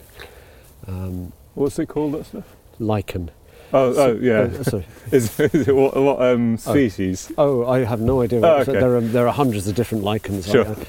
[0.87, 2.13] So, um, What's it called?
[2.15, 2.45] That stuff?
[2.79, 3.31] lichen.
[3.73, 4.41] Oh, oh yeah.
[4.41, 4.87] Uh, sorry.
[5.13, 7.31] is, is it what, what um, species?
[7.39, 8.41] Oh, I have no idea.
[8.41, 8.81] Oh, What okay.
[8.81, 10.47] There are there are hundreds of different lichens.
[10.49, 10.65] Sure.
[10.65, 10.89] Like,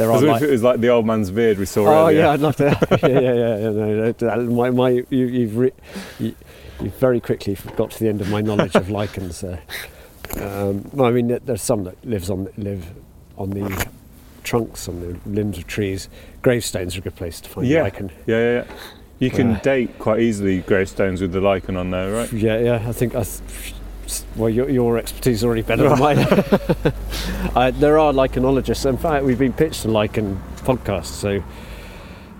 [0.00, 2.20] there are like, it was like the old man's beard we saw Oh earlier.
[2.20, 2.64] yeah, I'd love to.
[3.02, 3.56] yeah, yeah, yeah.
[3.58, 5.72] yeah, no, no, my, my, you, you've re,
[6.18, 6.34] you,
[6.80, 9.62] you very quickly got to the end of my knowledge of lichens there.
[10.40, 12.86] Um, well, I mean, there's some that lives on live
[13.36, 13.86] on the
[14.42, 16.08] trunks, on the limbs of trees.
[16.40, 17.82] Gravestones are a good place to find Yeah.
[17.82, 18.10] lichen.
[18.26, 18.64] Yeah, yeah, yeah.
[19.18, 22.32] You can Uh, date quite easily gravestones with the lichen on there, right?
[22.32, 22.84] Yeah, yeah.
[22.88, 23.22] I think I.
[23.24, 23.74] th-
[24.36, 26.18] Well, your, your expertise is already better than mine.
[27.56, 28.86] uh, there are lichenologists.
[28.88, 31.42] In fact, we've been pitched a lichen podcast, so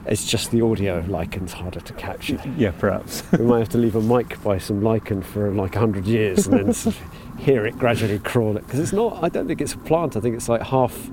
[0.06, 2.40] it's just the audio lichens harder to capture.
[2.56, 3.22] Yeah, perhaps.
[3.38, 6.58] we might have to leave a mic by some lichen for like 100 years and
[6.58, 9.72] then sort of hear it gradually crawl it because it's not i don't think it's
[9.72, 11.08] a plant i think it's like half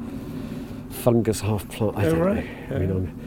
[0.90, 2.70] fungus half plant i Oh, don't right.
[2.70, 2.94] know Yeah.
[2.94, 3.20] I'm-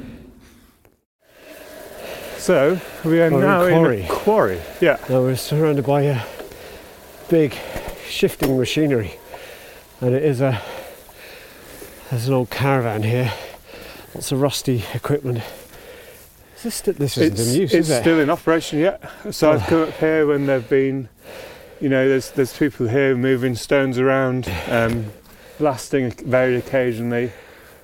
[2.37, 4.61] So we are We're in now in a quarry.
[4.81, 4.99] Yeah.
[5.09, 6.21] now we're surrounded by a
[7.31, 7.57] big
[8.09, 9.15] shifting machinery
[10.01, 10.61] and it is a
[12.11, 13.33] there's an old caravan here
[14.15, 15.41] lots of rusty equipment
[16.57, 19.03] is this, sti- this isn't It's, in use it's is it still in operation yet.
[19.31, 21.09] So I've come up here when there've been,
[21.81, 25.07] you know, there's there's people here moving stones around, um,
[25.57, 27.33] blasting very occasionally.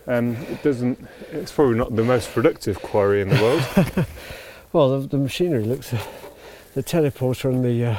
[0.07, 1.09] Um, it doesn't.
[1.33, 4.07] It's probably not the most productive quarry in the world.
[4.73, 5.95] Well, the, the machinery looks.
[6.75, 7.99] The teleporter and the uh,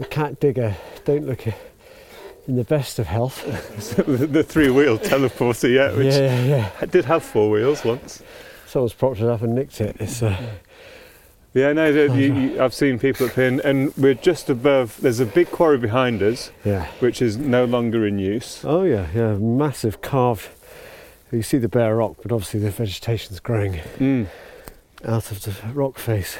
[0.00, 0.74] the cat digger
[1.04, 3.44] don't look in the best of health.
[3.96, 6.70] the, the three-wheel teleporter, yeah, which yeah, yeah.
[6.80, 8.22] I did have four wheels once.
[8.66, 9.96] Someone's propped it up and nicked it.
[10.00, 10.36] It's uh,
[11.52, 14.96] Yeah, no, you, you, I've seen people up here, and, and we're just above.
[15.00, 16.86] There's a big quarry behind us, yeah.
[17.00, 18.64] which is no longer in use.
[18.64, 19.34] Oh yeah, yeah.
[19.34, 20.48] Massive carved.
[21.30, 24.28] You see the bare rock, but obviously the vegetation's growing Mm.
[25.04, 26.38] out of the rock face.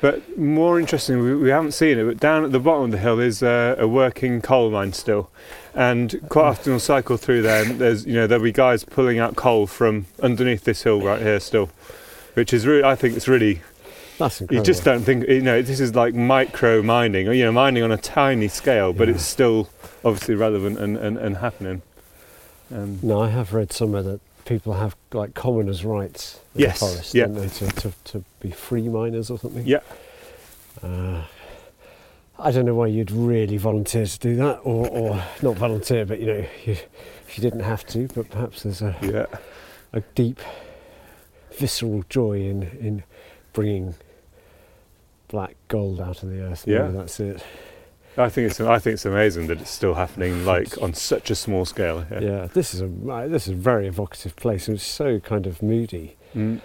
[0.00, 2.98] But more interesting, we, we haven't seen it, but down at the bottom of the
[2.98, 5.30] hill is uh, a working coal mine still.
[5.74, 9.18] And quite often we'll cycle through there and there's, you know, there'll be guys pulling
[9.18, 11.70] out coal from underneath this hill right here still.
[12.34, 13.62] Which is really, I think it's really,
[14.18, 17.52] That's you just don't think, you know, this is like micro mining, or, you know,
[17.52, 19.14] mining on a tiny scale, but Yeah.
[19.14, 19.70] it's still
[20.04, 21.80] obviously relevant and, and, and happening.
[22.74, 26.86] Um, No, I have read somewhere that people have like commoners' rights in Yes, the
[26.86, 27.26] forest, yeah.
[27.26, 29.66] they, to, to, to be free miners or something.
[29.66, 29.80] yeah,
[30.82, 31.22] Uh,
[32.38, 36.20] I don't know why you'd really volunteer to do that, or, or not volunteer, but
[36.20, 36.72] you know, you,
[37.26, 39.26] if you didn't have to, but perhaps there's a, yeah.
[39.94, 40.40] a deep,
[41.52, 43.02] visceral joy in, in
[43.54, 43.94] bringing
[45.28, 46.66] black gold out of the earth.
[46.66, 46.88] Maybe Yeah.
[46.88, 47.42] that's it.
[48.18, 51.34] I think it's I think it's amazing that it's still happening like on such a
[51.34, 52.06] small scale.
[52.10, 52.46] Yeah, Yeah.
[52.52, 52.86] this is a
[53.28, 54.68] this is a very evocative place.
[54.68, 56.16] It's so kind of moody.
[56.36, 56.60] Mm.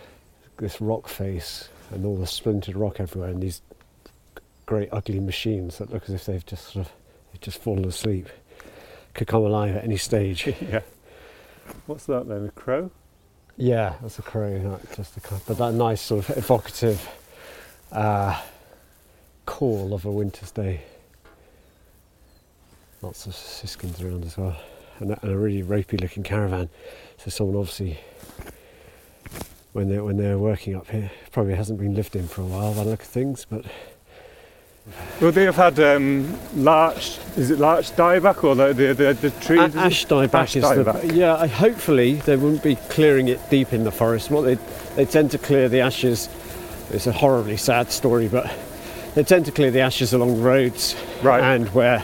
[0.58, 3.62] This rock face and all the splintered rock everywhere, and these
[4.66, 6.92] great ugly machines that look as if they've just sort of
[7.32, 8.28] they've just fallen asleep.
[9.14, 10.48] Could come alive at any stage.
[10.62, 10.82] yeah.
[11.86, 12.46] What's that then?
[12.46, 12.92] A crow?
[13.58, 14.58] Yeah, that's a crow.
[14.58, 17.10] Not just a kind but that nice sort of evocative
[17.92, 18.40] uh,
[19.46, 20.82] call of a winter's day.
[23.02, 24.56] Lots of siskins around as well,
[25.00, 26.70] and a, and a really ropey-looking caravan.
[27.18, 28.00] So someone obviously,
[29.74, 32.74] when they're, when they're working up here, probably hasn't been lived in for a while
[32.74, 33.46] by the look of things.
[33.50, 33.66] But
[35.22, 37.20] Well, they have had um, larch.
[37.38, 39.76] Is it larch dieback or the the, the, the trees?
[39.76, 41.08] A- ash dieback Ash is dieback.
[41.08, 41.36] the yeah.
[41.36, 44.30] I, hopefully they wouldn't be clearing it deep in the forest.
[44.32, 44.56] What they
[44.96, 46.28] they tend to clear the ashes.
[46.90, 48.52] It's a horribly sad story, but
[49.16, 51.42] they tend to clear the ashes along roads Right.
[51.42, 52.04] and where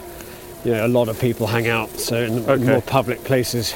[0.64, 1.90] you know a lot of people hang out.
[1.90, 2.64] So in Okay.
[2.64, 3.74] more public places,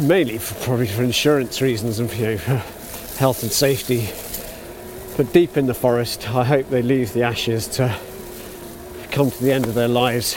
[0.00, 2.56] mainly for, probably for insurance reasons and you know for
[3.18, 4.08] health and safety.
[5.16, 7.96] But deep in the forest, I hope they leave the ashes to
[9.12, 10.34] come to the end of their lives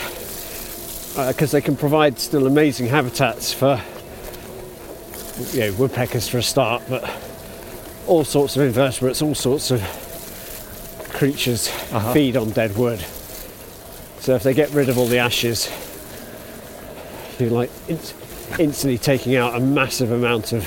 [1.16, 3.80] because they can provide still amazing habitats for
[5.52, 7.08] you know, woodpeckers for a start, but
[8.06, 9.80] all sorts of invertebrates, all sorts of
[11.12, 12.12] creatures Uh-huh.
[12.12, 13.00] feed on dead wood.
[14.20, 15.68] So if they get rid of all the ashes,
[17.40, 17.70] you're like
[18.58, 20.66] instantly taking out a massive amount of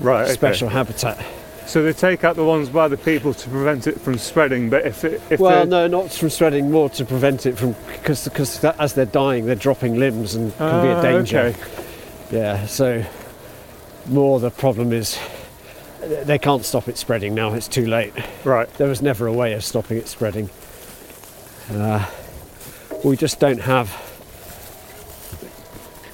[0.00, 0.24] right.
[0.24, 0.32] okay.
[0.32, 1.24] special habitat.
[1.66, 4.70] So they take out the ones by the people to prevent it from spreading.
[4.70, 8.24] But if it, if Well, no, not from spreading, more to prevent it from because
[8.24, 11.38] because as they're dying, they're dropping limbs and can be Ah, a danger.
[11.38, 11.58] Okay.
[12.30, 13.04] Yeah, so
[14.06, 15.18] more the problem is
[16.00, 18.12] they can't stop it spreading now, it's too late.
[18.44, 18.72] Right.
[18.74, 20.48] There was never a way of stopping it spreading.
[21.70, 22.06] Uh,
[23.04, 23.90] we just don't have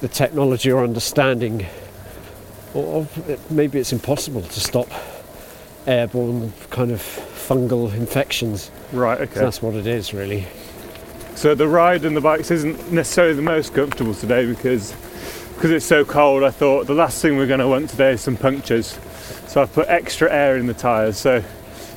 [0.03, 1.65] the technology or understanding,
[2.73, 3.07] or,
[3.49, 4.89] maybe it's impossible to stop
[5.87, 8.69] airborne kind of fungal infections.
[8.91, 9.17] Right.
[9.17, 9.39] So Okay.
[9.39, 10.45] that's what it is, really.
[11.35, 14.93] So the ride and the bikes isn't necessarily the most comfortable today because
[15.55, 16.43] because it's so cold.
[16.43, 18.99] I thought the last thing we're going to want today is some punctures.
[19.47, 21.17] So I've put extra air in the tyres.
[21.17, 21.41] So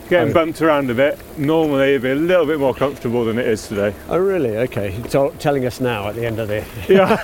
[0.09, 1.19] getting bumped around a bit.
[1.39, 3.95] Normally it'd be a little bit more comfortable than it is today.
[4.09, 4.57] Oh, really?
[4.59, 4.95] Okay.
[4.97, 6.65] You're t- telling us now at the end of the.
[6.89, 7.17] Yeah,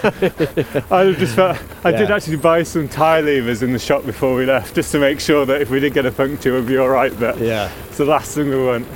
[0.91, 4.45] I just felt I did actually buy some tyre levers in the shop before we
[4.47, 6.89] left, just to make sure that if we did get a puncture, we'd be all
[6.89, 7.13] right.
[7.19, 7.71] But Yeah.
[7.89, 8.87] it's the last thing we want.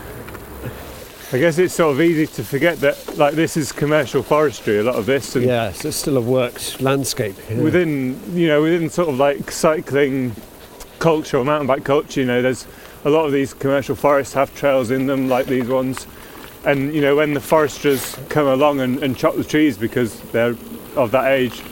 [1.33, 4.83] I guess it's sort of easy to forget that like this is commercial forestry, a
[4.85, 5.73] lot of this, and Yeah.
[5.73, 7.35] So it's still a worked landscape.
[7.51, 7.59] yeah.
[7.61, 10.35] within you know within sort of like cycling
[11.01, 12.67] culture or mountain bike culture, you know, there's
[13.07, 16.07] a lot of these commercial forests have trails in them, like these ones.
[16.65, 20.57] And you know, when the foresters come along and, and chop the trees because they're
[20.97, 21.63] of that age,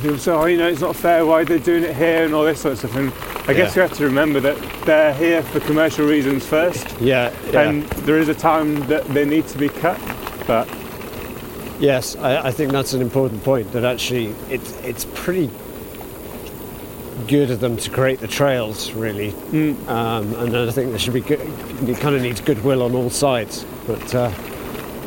[0.00, 1.26] people say, "Oh, you know, it's not fair.
[1.26, 3.12] Why they're doing it here and all this sort of stuff." And
[3.48, 3.82] I guess Yeah.
[3.82, 4.56] you have to remember that
[4.86, 7.30] they're here for commercial reasons first, Yeah.
[7.52, 7.68] yeah.
[7.68, 10.00] and there is a time that they need to be cut.
[10.46, 10.66] But
[11.80, 13.70] Yes, I, I think that's an important point.
[13.72, 15.50] That actually, it's it's pretty
[17.26, 19.32] good of them to create the trails, really.
[19.32, 21.40] mm, Um, and I think there should be good.
[21.86, 23.64] You kind of needs goodwill on all sides.
[23.86, 24.30] But uh,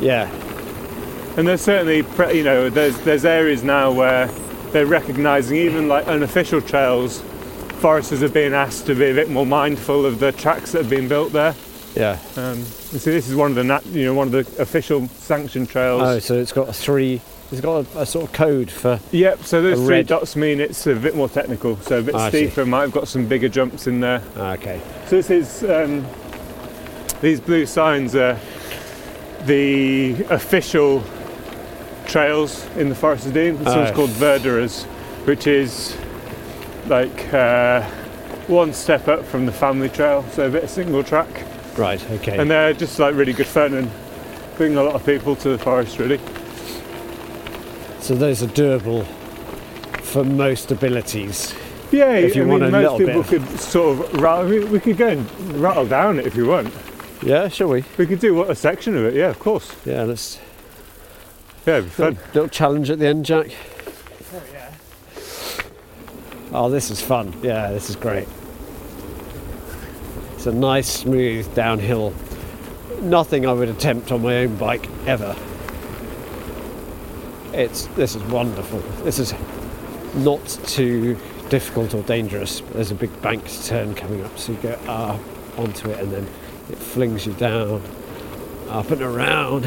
[0.00, 0.28] yeah,
[1.36, 4.26] And there's certainly, pre- you know, there's there's areas now where
[4.72, 7.22] they're recognising even like unofficial trails.
[7.80, 10.90] Foresters are being asked to be a bit more mindful of the tracks that have
[10.90, 11.54] been built there.
[11.96, 12.18] yeah.
[12.36, 15.68] Um, see, this is one of the nat- you know one of the official sanctioned
[15.68, 16.02] trails.
[16.04, 17.20] Oh, so it's got a three.
[17.52, 18.98] It's got a, a sort of code for.
[19.12, 19.44] Yep.
[19.44, 22.28] So those three red- dots mean it's a bit more technical, so a bit see.
[22.48, 22.64] steeper.
[22.66, 24.22] Might have got some bigger jumps in there.
[24.36, 24.80] ah, Okay.
[25.06, 26.06] So this is um,
[27.20, 28.38] these blue signs are
[29.44, 31.02] the official
[32.06, 33.56] trails in the Forest of Dean.
[33.58, 33.94] This one's Oh.
[33.94, 34.84] called Verderers,
[35.26, 35.96] which is
[36.88, 37.82] like uh,
[38.48, 41.28] one step up from the family trail, so a bit of single track.
[41.76, 42.02] Right.
[42.12, 42.36] Okay.
[42.38, 43.90] And they're just like really good fun and
[44.56, 46.18] bring a lot of people to the forest really.
[48.02, 49.06] So those are doable
[50.02, 51.54] for most abilities.
[51.90, 54.46] Yeah, If you I want mean, a most little people bit could sort of rattle,
[54.46, 56.72] I mean, we could go and rattle down it if you want.
[57.22, 57.48] Yeah.
[57.48, 57.84] Shall we?
[57.98, 59.74] We could do what a section of it, yeah, of course.
[59.84, 60.02] Yeah.
[60.02, 60.40] Let's.
[61.66, 62.06] Yeah, it'd be fun.
[62.14, 63.46] Little, little challenge at the end, Jack.
[64.34, 64.72] Oh yeah.
[66.52, 67.32] Oh, this is fun.
[67.42, 68.26] Yeah, this is great.
[70.34, 72.12] It's a nice, smooth downhill.
[73.02, 75.36] Nothing I would attempt on my own bike ever.
[77.52, 78.78] It's this is wonderful.
[79.04, 79.34] This is
[80.14, 81.16] not too
[81.48, 82.60] difficult or dangerous.
[82.72, 85.20] There's a big bank turn coming up, so you go up
[85.58, 86.26] onto it, and then
[86.70, 87.82] it flings you down,
[88.68, 89.66] up and around,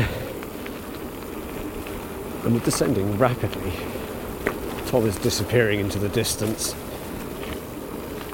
[2.44, 3.74] and we're descending rapidly.
[4.88, 6.76] Tom is disappearing into the distance.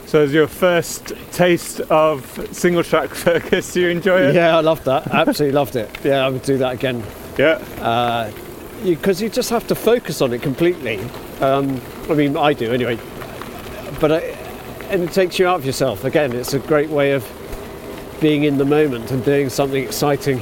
[0.06, 4.36] So as your first taste of single track circus, do you enjoy it?
[4.36, 5.08] Yeah, I loved that.
[5.08, 5.90] Absolutely loved it.
[6.04, 7.02] Yeah, I would do that again.
[7.38, 7.64] Yeah.
[7.80, 8.32] Uh,
[8.84, 11.00] Because you, just have to focus on it completely.
[11.40, 11.80] Um,
[12.10, 12.98] I mean, I do anyway.
[14.00, 14.18] But I,
[14.90, 16.04] and it takes you out of yourself.
[16.04, 17.28] Again, it's a great way of
[18.20, 20.40] being in the moment and doing something exciting.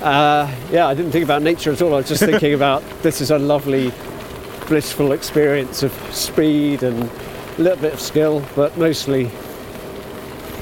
[0.00, 1.92] Uh, yeah, I didn't think about nature at all.
[1.94, 3.92] I was just thinking about this is a lovely,
[4.68, 7.02] blissful experience of speed and
[7.58, 9.30] a little bit of skill, but mostly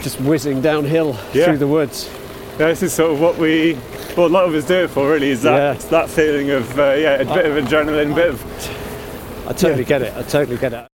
[0.03, 1.45] just whizzing downhill Yeah.
[1.47, 2.09] through the woods.
[2.61, 3.73] Yeah, this is sort of what we,
[4.17, 5.73] what a lot of us do it for really, is that, Yeah.
[5.73, 9.81] it's that feeling of, uh, yeah, a bit of adrenaline, a bit of, I totally
[9.81, 9.89] Yeah.
[9.89, 10.13] get it.
[10.15, 10.87] I totally get it.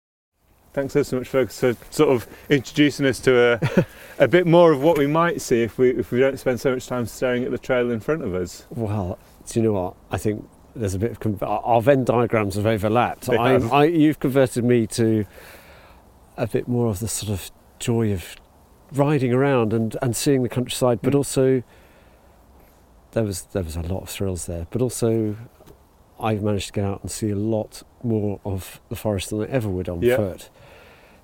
[0.72, 3.84] thanks so, so much folks for sort of introducing us to a,
[4.24, 6.72] a bit more of what we might see if we, if we don't spend so
[6.72, 8.64] much time staring at the trail in front of us.
[8.70, 9.94] Well, do you know what?
[10.12, 13.26] I think there's a bit of our Venn diagrams have overlapped.
[13.26, 13.72] Have.
[13.72, 15.24] I, you've converted me to
[16.36, 17.50] a bit more of the sort of
[17.80, 18.36] joy of
[18.93, 21.16] riding around and, and seeing the countryside, but Mm.
[21.16, 21.62] also
[23.12, 24.66] there was there was a lot of thrills there.
[24.70, 25.37] But also,
[26.20, 29.47] I've managed to get out and see a lot more of the forest than I
[29.47, 30.16] ever would on Yeah.
[30.16, 30.49] foot.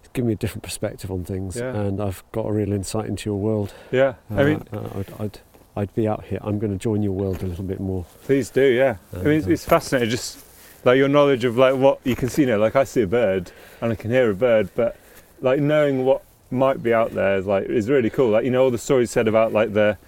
[0.01, 1.75] It's given me a different perspective on things, Yeah.
[1.75, 3.73] and I've got a real insight into your world.
[3.91, 5.39] Yeah, I Uh, mean, uh, I'd, I'd
[5.75, 6.39] I'd be out here.
[6.43, 8.05] I'm going to join your world a little bit more.
[8.25, 8.97] please do, yeah.
[9.15, 10.39] I mean, it's, it's fascinating, just
[10.85, 13.07] like your knowledge of like what you can see, you know, like I see a
[13.07, 13.51] bird
[13.81, 14.97] and I can hear a bird, but
[15.41, 16.23] like knowing what
[16.53, 18.31] might be out there is like is really cool.
[18.31, 19.99] Like you know all the stories said about like the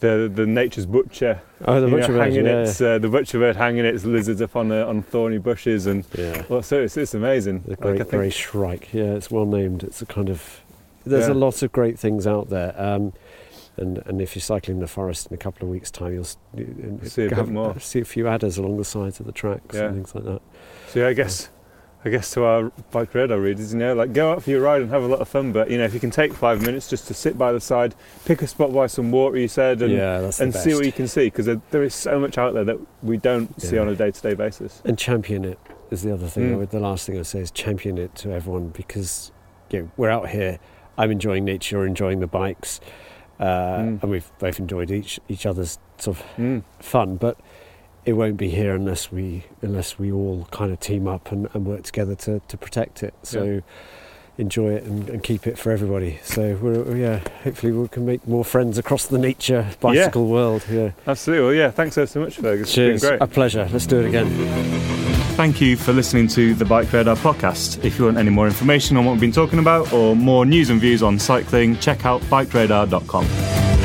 [0.00, 2.62] the the nature's butcher, Oh, the you know, butcher bird, hanging yeah.
[2.62, 6.04] its uh, the butcher bird hanging its lizards up on the, on thorny bushes and
[6.16, 6.42] yeah.
[6.48, 7.62] well, so it's, it's amazing.
[7.66, 8.92] The great think- grey shrike.
[8.92, 9.82] Yeah, it's well named.
[9.84, 10.60] It's a kind of.
[11.04, 11.34] There's Yeah.
[11.34, 12.74] a lot of great things out there.
[12.76, 13.12] Um,
[13.78, 16.24] And, and if you're cycling in the forest in a couple of weeks' time, you'll
[16.24, 17.78] See a bit have- more.
[17.78, 19.84] see a few adders along the sides of the tracks Yeah.
[19.88, 20.40] and things like that.
[20.88, 21.50] So yeah, I guess
[22.06, 24.80] I guess to our bike radar readers, you know, like go out for your ride
[24.80, 25.50] and have a lot of fun.
[25.50, 27.96] But you know, if you can take five minutes just to sit by the side,
[28.24, 31.08] pick a spot by some water, you said, and yeah, and see what you can
[31.08, 33.96] see because there, there is so much out there that we don't see on a
[33.96, 34.80] day-to-day basis.
[34.84, 35.58] and champion it
[35.90, 36.52] is the other thing.
[36.52, 36.58] I Mm.
[36.58, 39.32] would, the last thing I'd say is champion it to everyone because
[39.70, 40.60] you know, we're out here.
[40.96, 42.78] I'm enjoying nature, you're enjoying the bikes,
[43.40, 43.44] uh,
[43.78, 44.02] Mm.
[44.02, 46.62] and we've both enjoyed each each other's sort of Mm.
[46.78, 47.16] fun.
[47.16, 47.36] But
[48.06, 51.66] it won't be here unless we unless we all kind of team up and, and
[51.66, 53.12] work together to, to protect it.
[53.24, 53.60] So Yeah.
[54.38, 56.18] enjoy it and, and keep it for everybody.
[56.22, 60.64] So we're yeah, hopefully we can make more friends across the nature bicycle world.
[60.70, 60.92] Yeah.
[61.06, 61.44] Absolutely.
[61.46, 61.70] Well, yeah.
[61.70, 62.72] Thanks so much, Fergus.
[62.72, 63.02] Cheers.
[63.02, 63.68] It's been A pleasure.
[63.72, 64.28] Let's do it again.
[65.36, 67.84] Thank you for listening to the Bike Radar podcast.
[67.84, 70.70] If you want any more information on what we've been talking about or more news
[70.70, 73.75] and views on cycling, check out bikeradar.com.